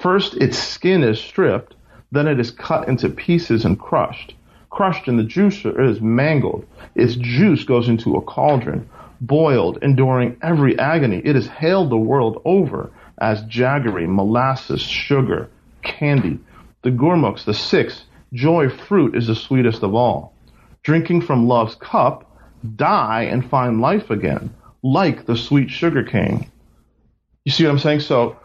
[0.00, 1.74] First, its skin is stripped,
[2.10, 4.34] then it is cut into pieces and crushed.
[4.70, 6.64] Crushed in the juicer, it is mangled.
[6.94, 8.88] Its juice goes into a cauldron,
[9.20, 11.20] boiled, enduring every agony.
[11.24, 15.50] It is hailed the world over as jaggery, molasses, sugar,
[15.82, 16.38] candy.
[16.82, 20.32] The gurmukhs, the Sikhs, joy fruit is the sweetest of all.
[20.82, 22.26] Drinking from love's cup,
[22.76, 26.50] die and find life again, like the sweet sugar cane.
[27.44, 28.00] You see what I'm saying?
[28.00, 28.36] So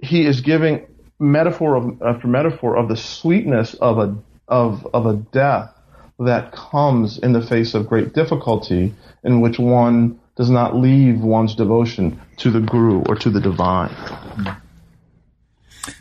[0.00, 0.86] he is giving
[1.18, 4.16] metaphor of, after metaphor of the sweetness of a
[4.48, 5.72] of of a death
[6.18, 11.54] that comes in the face of great difficulty, in which one does not leave one's
[11.54, 13.94] devotion to the guru or to the divine.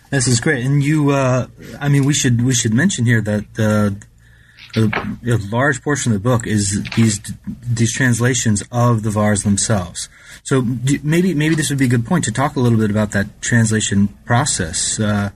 [0.10, 1.12] This is great, and you.
[1.12, 1.48] Uh,
[1.80, 3.46] I mean, we should we should mention here that
[4.76, 4.82] a,
[5.30, 7.20] a large portion of the book is these
[7.62, 10.08] these translations of the vars themselves.
[10.44, 10.62] So
[11.04, 13.42] maybe maybe this would be a good point to talk a little bit about that
[13.42, 15.00] translation process.
[15.00, 15.32] Uh,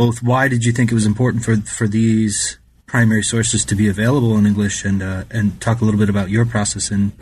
[0.00, 3.86] both, why did you think it was important for for these primary sources to be
[3.86, 7.12] available in English, and uh, and talk a little bit about your process in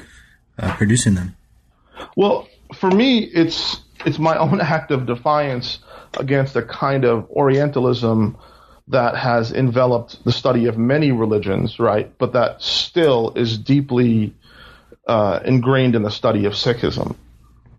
[0.61, 1.35] uh, producing them.
[2.17, 5.81] Well, for me, it's it's my own act of defiance
[6.19, 8.37] against a kind of Orientalism
[8.87, 12.17] that has enveloped the study of many religions, right?
[12.17, 14.35] But that still is deeply
[15.09, 17.17] uh, ingrained in the study of Sikhism.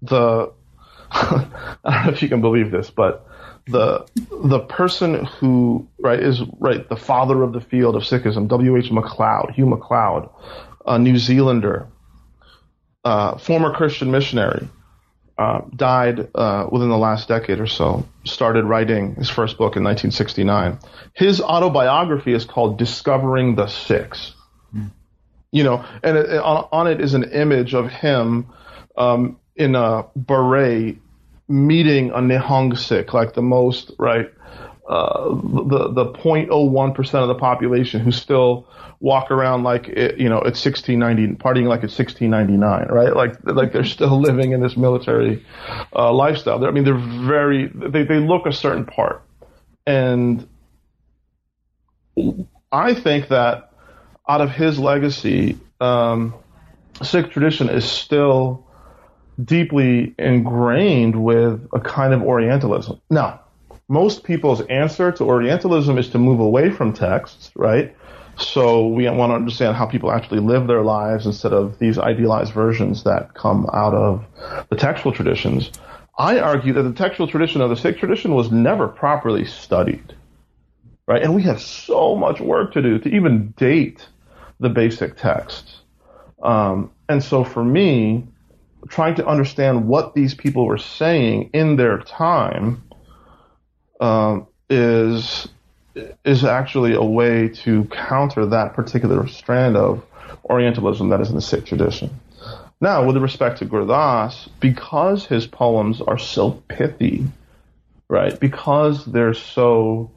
[0.02, 0.52] The
[1.12, 1.48] I
[1.86, 3.29] don't know if you can believe this, but
[3.70, 4.06] the
[4.44, 8.78] the person who right is right the father of the field of Sikhism, W.
[8.78, 8.90] H.
[8.90, 10.30] McLeod, Hew McLeod,
[10.86, 11.88] a New Zealander,
[13.04, 14.68] uh, former Christian missionary,
[15.38, 18.06] uh, died uh, within the last decade or so.
[18.26, 20.80] Started writing his first book in 1969.
[21.14, 24.34] His autobiography is called "Discovering the Sikhs."
[24.76, 24.92] Mm.
[25.52, 28.48] You know, and it, on, on, it is an image of him
[28.98, 30.98] um, in a beret
[31.50, 34.32] meeting a Nihang Sikh, like the most right,
[34.88, 38.68] uh, the the 0.01 percent of the population who still
[39.02, 43.16] walk around like it, you know it's 1690, partying like it's 1699, right?
[43.16, 45.46] Like like they're still living in this military
[45.96, 46.60] uh, lifestyle.
[46.60, 49.24] They're, I mean, they're very they they look a certain part,
[49.86, 50.48] and
[52.72, 53.72] I think that
[54.28, 56.36] out of his legacy, um,
[57.02, 58.68] Sikh tradition is still
[59.44, 63.00] deeply ingrained with a kind of Orientalism.
[63.10, 63.42] Now,
[63.88, 67.96] most people's answer to Orientalism is to move away from texts, right?
[68.38, 72.54] So we want to understand how people actually live their lives instead of these idealized
[72.54, 74.26] versions that come out of
[74.70, 75.72] the textual traditions.
[76.18, 80.16] I argue that the textual tradition of the Sikh tradition was never properly studied,
[81.08, 81.22] right?
[81.22, 84.08] And we have so much work to do to even date
[84.60, 85.82] the basic texts.
[86.42, 88.28] Um, and so for me,
[88.90, 92.84] trying to understand what these people were saying in their time
[94.00, 95.48] um, is
[96.24, 100.04] is actually a way to counter that particular strand of
[100.46, 102.10] Orientalism that is in the Sikh tradition.
[102.82, 107.26] Now, with respect to Gurdas, because his poems are so pithy,
[108.08, 108.40] right?
[108.40, 110.12] Because they're so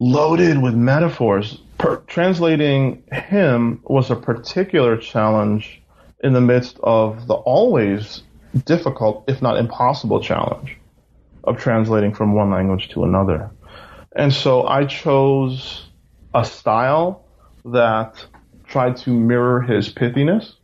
[0.00, 5.80] loaded with metaphors, per- translating him was a particular challenge
[6.26, 8.22] in the midst of the always
[8.64, 10.76] difficult, if not impossible, challenge
[11.44, 13.48] of translating from one language to another.
[14.16, 15.88] And so I chose
[16.34, 17.24] a style
[17.64, 18.26] that
[18.66, 20.54] tried to mirror his pithiness,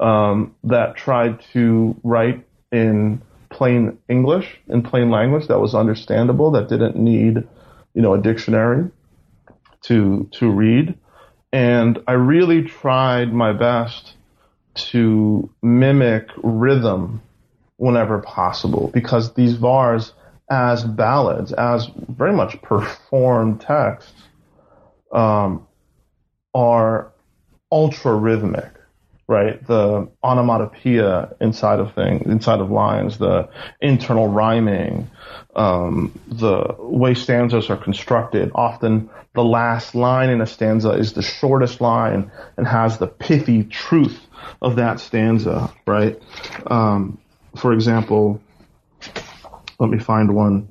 [0.00, 6.68] um, that tried to write in plain English, in plain language that was understandable, that
[6.68, 7.46] didn't need,
[7.94, 8.90] you know, a dictionary
[9.82, 10.98] to to read.
[11.52, 14.15] And I really tried my best
[14.76, 17.22] to mimic rhythm
[17.76, 20.12] whenever possible because these vars
[20.50, 24.12] as ballads, as very much performed texts,
[25.12, 25.66] um,
[26.54, 27.12] are
[27.70, 28.70] ultra rhythmic,
[29.28, 29.64] right?
[29.66, 33.48] The onomatopoeia inside of things, inside of lines, the
[33.80, 35.10] internal rhyming,
[35.56, 38.52] um, the way stanzas are constructed.
[38.54, 43.64] Often the last line in a stanza is the shortest line and has the pithy
[43.64, 44.20] truth
[44.62, 46.20] of that stanza, right?
[46.66, 47.18] Um,
[47.56, 48.40] for example,
[49.80, 50.68] let me find one.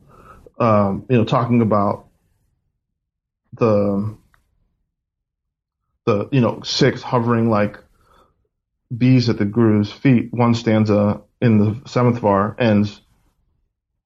[0.58, 2.08] Um, you know, talking about
[3.54, 4.16] the
[6.06, 7.80] the you know Sikhs hovering like
[8.96, 10.34] bees at the guru's feet.
[10.34, 13.02] One stanza in the seventh var ends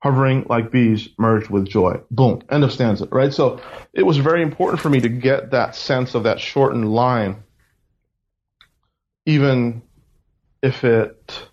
[0.01, 1.99] hovering like bees merged with joy.
[2.11, 2.41] Boom.
[2.49, 3.07] End of stanza.
[3.11, 3.33] Right.
[3.33, 3.61] So
[3.93, 7.43] it was very important for me to get that sense of that shortened line,
[9.25, 9.81] even
[10.61, 11.47] if it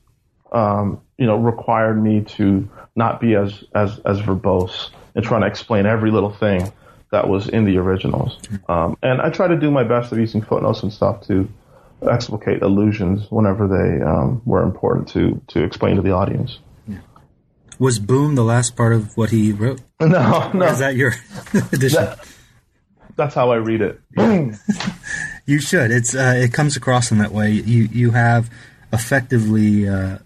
[0.53, 5.47] um, you know required me to not be as as as verbose and trying to
[5.47, 6.73] explain every little thing
[7.11, 8.39] that was in the originals.
[8.69, 11.49] Um, and I try to do my best of using footnotes and stuff to
[12.07, 16.59] explicate allusions whenever they um, were important to to explain to the audience.
[17.79, 19.81] Was boom the last part of what he wrote?
[20.01, 20.67] No, no.
[20.67, 21.13] Or is that your
[21.73, 22.05] edition?
[22.05, 22.19] That-
[23.17, 23.99] that's how I read it.
[24.15, 24.57] Boom.
[25.47, 25.91] You should.
[25.93, 27.53] It's uh, it comes across in that way.
[27.53, 28.51] You you have
[28.93, 30.19] effectively uh,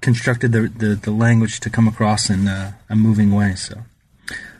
[0.00, 3.54] constructed the, the, the language to come across in uh, a moving way.
[3.54, 3.74] So,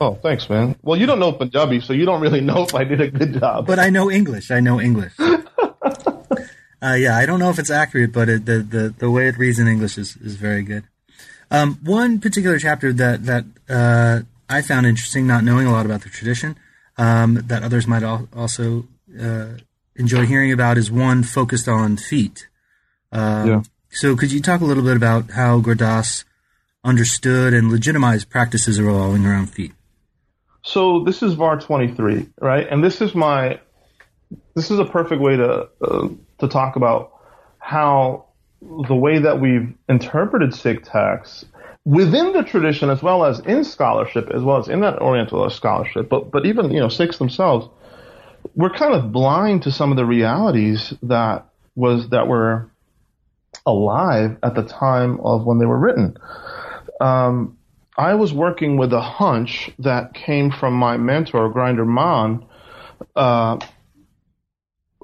[0.00, 0.76] Oh, thanks, man.
[0.82, 3.40] Well, you don't know Punjabi, so you don't really know if I did a good
[3.40, 3.66] job.
[3.66, 4.50] but I know English.
[4.52, 5.12] I know English.
[6.84, 9.38] Uh, yeah, I don't know if it's accurate, but it, the, the the way it
[9.38, 10.84] reads in English is, is very good.
[11.50, 16.02] Um, one particular chapter that that uh, I found interesting, not knowing a lot about
[16.02, 16.56] the tradition,
[16.98, 18.86] um, that others might al- also
[19.20, 19.58] uh,
[19.96, 22.48] enjoy hearing about, is one focused on feet.
[23.12, 23.62] Um, Yeah.
[23.90, 26.24] So, could you talk a little bit about how Gurdas
[26.82, 29.72] understood and legitimized practices revolving around feet?
[30.62, 32.66] So this is VAR 23, right?
[32.68, 33.60] And this is my,
[34.54, 36.08] this is a perfect way to uh,
[36.38, 37.12] to talk about
[37.58, 38.26] how
[38.88, 41.44] the way that we've interpreted Sikh texts
[41.84, 46.08] within the tradition, as well as in scholarship, as well as in that Orientalist scholarship,
[46.08, 47.68] but but even you know Sikhs themselves,
[48.54, 52.70] we're kind of blind to some of the realities that was that were
[53.66, 56.16] alive at the time of when they were written.
[57.00, 57.58] Um,
[57.96, 62.44] I was working with a hunch that came from my mentor, Gurinder Mann,
[63.14, 63.58] uh,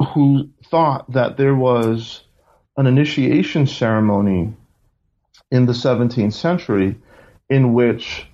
[0.09, 2.23] who thought that there was
[2.77, 4.53] an initiation ceremony
[5.51, 6.97] in the 17th century
[7.49, 8.27] in which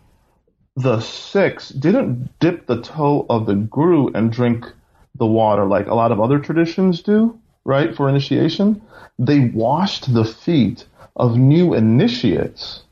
[0.77, 4.67] the Sikhs didn't dip the toe of the guru and drink
[5.15, 8.83] the water like a lot of other traditions do, right, for initiation.
[9.19, 10.85] They washed the feet
[11.17, 12.83] of new initiates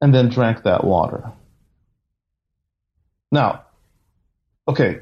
[0.00, 1.32] and then drank that water.
[3.32, 3.64] Now,
[4.68, 5.00] okay,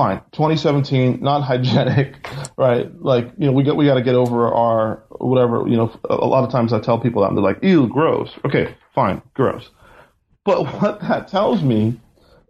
[0.00, 0.22] fine.
[0.32, 2.26] 2017, not hygienic,
[2.56, 2.90] right?
[3.02, 5.68] Like, you know, we got we got to get over our whatever.
[5.68, 8.30] You know, a lot of times I tell people that and they're like, "Ew, gross."
[8.46, 9.68] Okay, fine, gross.
[10.44, 12.00] But what that tells me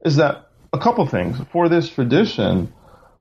[0.05, 2.73] is that a couple things for this tradition,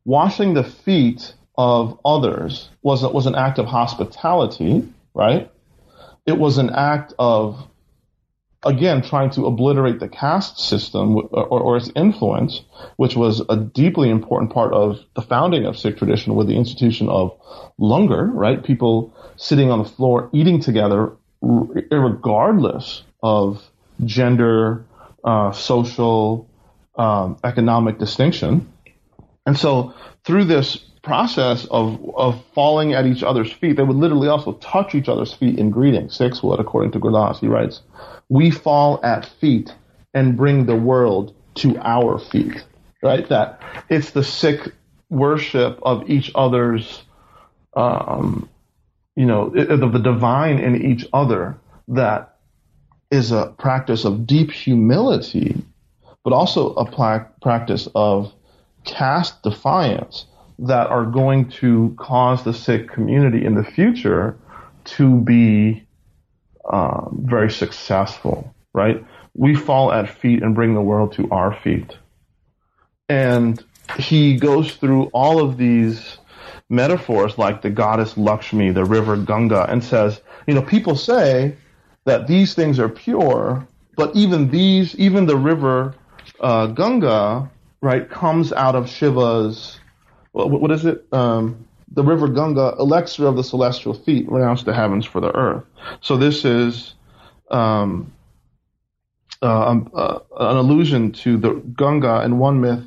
[0.05, 5.51] washing the feet of others was was an act of hospitality, right?
[6.27, 7.67] It was an act of
[8.64, 12.62] again trying to obliterate the caste system or, or, its influence,
[12.97, 17.07] which was a deeply important part of the founding of Sikh tradition with the institution
[17.10, 17.38] of
[17.78, 18.64] langar, right?
[18.64, 23.64] People sitting on the floor eating together, regardless of
[24.03, 24.86] gender,
[25.24, 26.49] uh, social,
[26.95, 28.72] um, economic distinction.
[29.45, 29.93] And so
[30.26, 34.95] through this process of, of falling at each other's feet, they would literally also touch
[34.95, 36.10] each other's feet in greeting.
[36.10, 37.82] Sikhs would, according to Gurdas, he writes,
[38.30, 39.74] we fall at feet
[40.14, 42.64] and bring the world to our feet.
[43.02, 43.28] Right?
[43.30, 44.74] That it's the Sikh
[45.10, 47.04] worship of each other's,
[47.76, 48.50] um,
[49.16, 52.36] you know, of the divine in each other that
[53.10, 55.64] is a practice of deep humility,
[56.24, 58.32] but also a practice of
[58.84, 60.26] caste defiance
[60.60, 64.38] that are going to cause the Sikh community in the future
[64.84, 65.84] to be
[66.70, 69.03] um, very successful, right?
[69.34, 71.97] We fall at feet and bring the world to our feet.
[73.07, 73.64] And
[73.97, 76.18] he goes through all of these
[76.70, 81.55] metaphors like the goddess Lakshmi, the river Ganga, and says, you know, people say
[82.05, 85.95] that these things are pure, but even these, even the river
[86.39, 87.49] uh, Ganga,
[87.82, 89.80] right, comes out of Shiva's,
[90.32, 91.05] what, is it?
[91.11, 95.63] Um, the river Ganga, elixir of the celestial feet, renounced the heavens for the earth.
[96.01, 96.93] So this is
[97.49, 98.13] um,
[99.41, 102.84] uh, um, uh, an allusion to the Ganga in one myth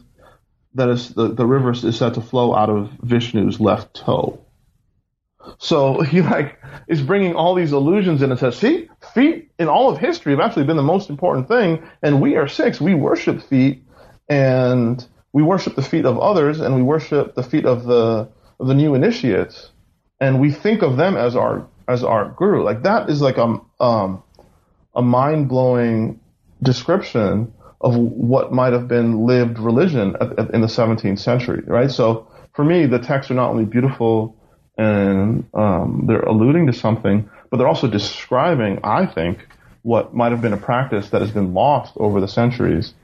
[0.74, 4.38] that is the, the river is said to flow out of Vishnu's left toe.
[5.58, 9.90] So he like is bringing all these allusions in and says, see, feet in all
[9.90, 12.80] of history have actually been the most important thing, and we are Sikhs.
[12.80, 13.84] We worship feet,
[14.28, 18.28] and we worship the feet of others, and we worship the feet of the
[18.60, 19.70] of the new initiates,
[20.20, 22.62] and we think of them as our as our guru.
[22.62, 24.22] Like that is like a um,
[24.94, 26.20] a mind blowing
[26.62, 31.90] description of what might have been lived religion at, at, in the 17th century, right?
[31.90, 34.36] So for me, the texts are not only beautiful
[34.78, 39.46] and um, they're alluding to something, but they're also describing, I think,
[39.82, 42.94] what might have been a practice that has been lost over the centuries.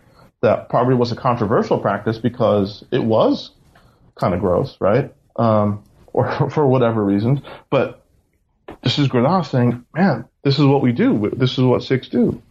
[0.40, 3.50] That probably was a controversial practice because it was
[4.14, 5.12] kind of gross, right?
[5.38, 7.40] um, or for whatever reasons.
[7.70, 8.04] But
[8.82, 11.30] this is Gurdas saying, man, this is what we do.
[11.34, 12.42] This is what Sikhs do.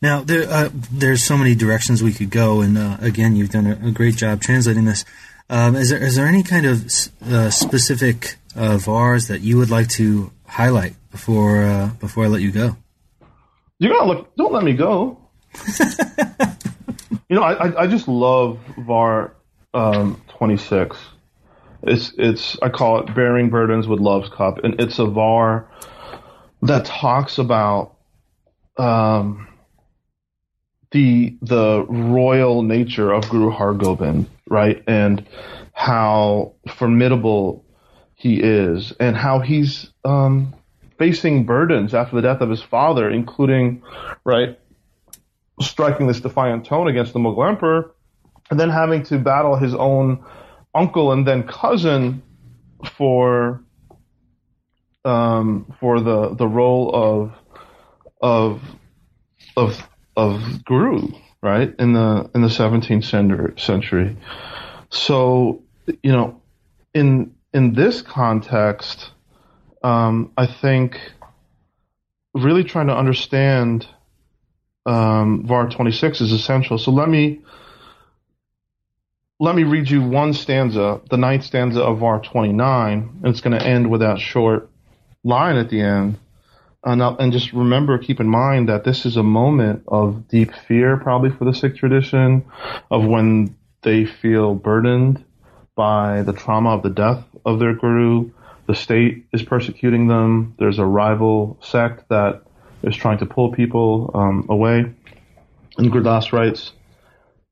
[0.00, 3.66] Now, there, uh, there's so many directions we could go, and uh, again, you've done
[3.66, 5.04] a, a, great job translating this.
[5.50, 6.86] Um, is there is there any kind of
[7.26, 12.42] uh, specific uh, vars that you would like to highlight before uh, before I let
[12.42, 12.76] you go?
[13.80, 14.36] You're gonna look.
[14.36, 15.18] Don't let me go.
[17.28, 19.34] you know, I, I just love var
[19.74, 20.96] um, 26.
[21.82, 25.68] It's it's I call it bearing burdens with love's cup, and it's a var
[26.62, 27.96] that talks about
[28.76, 29.46] um,
[30.90, 35.24] the the royal nature of Guru Hargobind, right, and
[35.72, 37.64] how formidable
[38.16, 40.54] he is, and how he's um,
[40.98, 43.82] facing burdens after the death of his father, including
[44.24, 44.58] right
[45.60, 47.94] striking this defiant tone against the Mughal emperor
[48.50, 50.24] and then having to battle his own
[50.74, 52.22] uncle and then cousin
[52.96, 53.62] for
[55.04, 57.32] um, for the the role of
[58.20, 58.62] of
[59.56, 61.08] of of guru,
[61.42, 64.16] right in the in the 17th century.
[64.90, 65.62] So
[66.02, 66.40] you know,
[66.94, 69.10] in in this context,
[69.82, 71.00] um, I think
[72.34, 73.86] really trying to understand
[74.88, 76.78] um, VAR 26 is essential.
[76.78, 77.40] So let me
[79.38, 83.56] let me read you one stanza, the ninth stanza of VAR 29, and it's going
[83.56, 84.68] to end with that short
[85.22, 86.18] line at the end.
[86.82, 90.96] And, and just remember, keep in mind that this is a moment of deep fear,
[90.96, 92.46] probably for the Sikh tradition,
[92.90, 95.24] of when they feel burdened
[95.76, 98.30] by the trauma of the death of their guru.
[98.66, 100.54] The state is persecuting them.
[100.58, 102.42] There's a rival sect that
[102.82, 104.92] is trying to pull people um, away.
[105.76, 106.72] And Gurdas writes,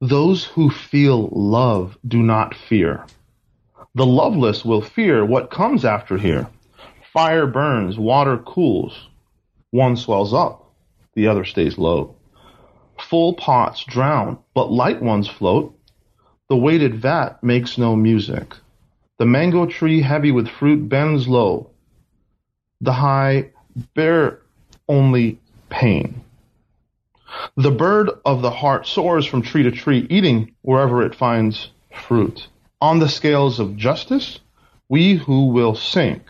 [0.01, 3.07] those who feel love do not fear.
[3.95, 6.49] The loveless will fear what comes after here.
[7.13, 9.09] Fire burns, water cools.
[9.71, 10.71] One swells up,
[11.15, 12.15] the other stays low.
[12.99, 15.79] Full pots drown, but light ones float.
[16.49, 18.55] The weighted vat makes no music.
[19.19, 21.71] The mango tree heavy with fruit bends low.
[22.83, 23.51] The high
[23.95, 24.43] bear
[24.89, 26.23] only pain.
[27.57, 32.49] The bird of the heart soars from tree to tree, eating wherever it finds fruit.
[32.81, 34.41] On the scales of justice,
[34.89, 36.23] we who will sink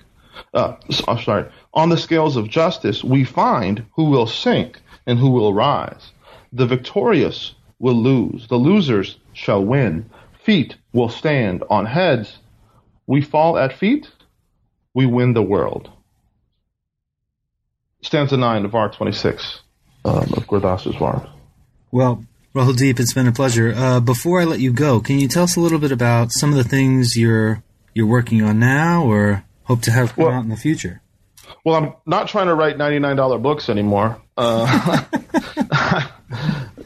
[0.54, 0.76] Uh,
[1.08, 1.46] I'm sorry.
[1.74, 6.12] On the scales of justice, we find who will sink and who will rise.
[6.52, 8.48] The victorious will lose.
[8.48, 10.10] The losers shall win.
[10.44, 12.38] Feet will stand on heads.
[13.06, 14.10] We fall at feet.
[14.94, 15.90] We win the world.
[18.06, 19.62] Stanza 9 of Var 26
[20.04, 21.28] um, of Gurdas's Var.
[21.90, 23.74] Well, Rahuldeep, it's been a pleasure.
[23.76, 26.50] Uh, before I let you go, can you tell us a little bit about some
[26.50, 30.44] of the things you're you're working on now, or hope to have come well, out
[30.44, 31.02] in the future?
[31.64, 34.22] Well, I'm not trying to write ninety nine dollar books anymore.
[34.36, 35.02] Uh,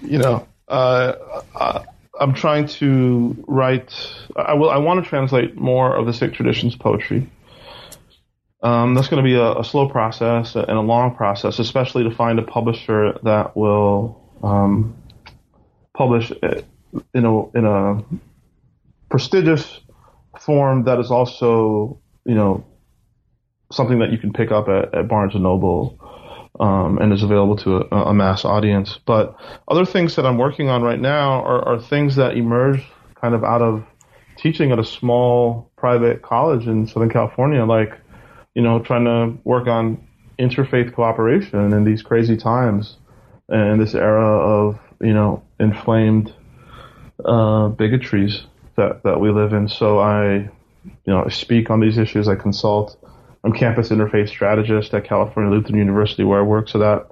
[0.03, 1.13] you know, uh,
[1.55, 1.83] uh,
[2.19, 3.93] I'm trying to write.
[4.35, 4.71] I will.
[4.71, 7.29] I want to translate more of the Sikh tradition's poetry.
[8.63, 12.11] Um, that's going to be a, a, slow process and a long process, especially to
[12.11, 14.95] find a publisher that will um,
[15.97, 16.31] publish
[17.15, 18.05] in a in a
[19.09, 19.81] prestigious
[20.39, 22.65] form that is also you know
[23.73, 25.99] something that you can pick up at, at Barnes and Noble
[26.59, 28.99] um, and is available to a, a, mass audience.
[29.07, 29.37] But
[29.69, 32.85] other things that I'm working on right now are, are things that emerge
[33.15, 33.85] kind of out of
[34.37, 38.00] teaching at a small private college in Southern California, like
[38.55, 40.07] you know trying to work on
[40.39, 42.97] interfaith cooperation in these crazy times
[43.49, 46.33] and this era of you know inflamed
[47.25, 48.45] uh, bigotries
[48.77, 49.69] that that we live in.
[49.69, 50.51] So I, you
[51.07, 52.29] know, I speak on these issues.
[52.29, 52.97] I consult.
[53.43, 56.69] I'm campus interfaith strategist at California Lutheran University where I work.
[56.69, 57.11] So that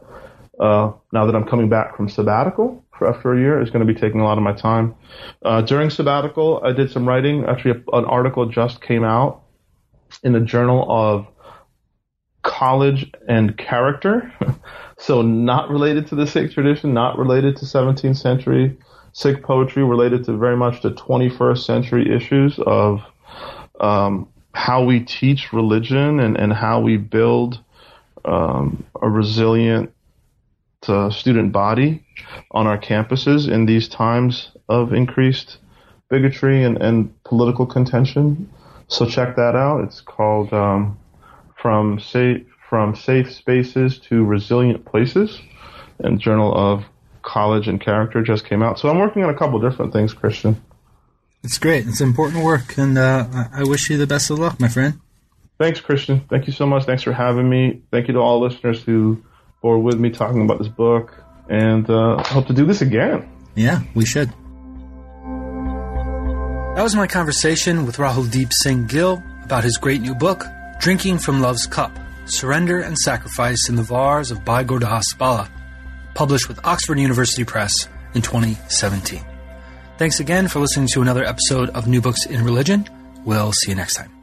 [0.60, 3.92] uh, now that I'm coming back from sabbatical for after a year is going to
[3.92, 4.94] be taking a lot of my time.
[5.42, 7.44] Uh, during sabbatical, I did some writing.
[7.44, 9.42] Actually, an article just came out
[10.22, 11.26] in the Journal of
[12.42, 14.32] College and Character.
[14.98, 18.76] so not related to the Sikh tradition, not related to 17th century
[19.12, 23.00] Sikh poetry, related to very much the 21st century issues of
[23.80, 27.60] um, how we teach religion and, and how we build
[28.24, 29.92] um, a resilient
[30.86, 32.04] uh, student body
[32.52, 35.58] on our campuses in these times of increased
[36.08, 38.48] bigotry and, and political contention.
[38.88, 39.84] So check that out.
[39.84, 40.98] It's called um,
[41.56, 45.40] From Safe from safe spaces to resilient places,
[45.98, 46.84] and Journal of
[47.22, 48.78] College and Character just came out.
[48.78, 50.62] So I'm working on a couple different things, Christian.
[51.42, 51.86] It's great.
[51.86, 55.00] It's important work, and uh, I wish you the best of luck, my friend.
[55.58, 56.20] Thanks, Christian.
[56.28, 56.84] Thank you so much.
[56.84, 57.82] Thanks for having me.
[57.90, 59.22] Thank you to all listeners who
[59.62, 61.14] bore with me talking about this book,
[61.48, 63.28] and uh, I hope to do this again.
[63.54, 64.32] Yeah, we should.
[66.78, 70.44] That was my conversation with Rahuldeep Singh Gill about his great new book,
[70.78, 71.90] Drinking from Love's Cup
[72.26, 75.50] Surrender and Sacrifice in the Vars of Bhai Gurdas Bhalla,
[76.14, 79.26] published with Oxford University Press in 2017.
[79.96, 82.86] Thanks again for listening to another episode of New Books in Religion.
[83.24, 84.17] We'll see you next time.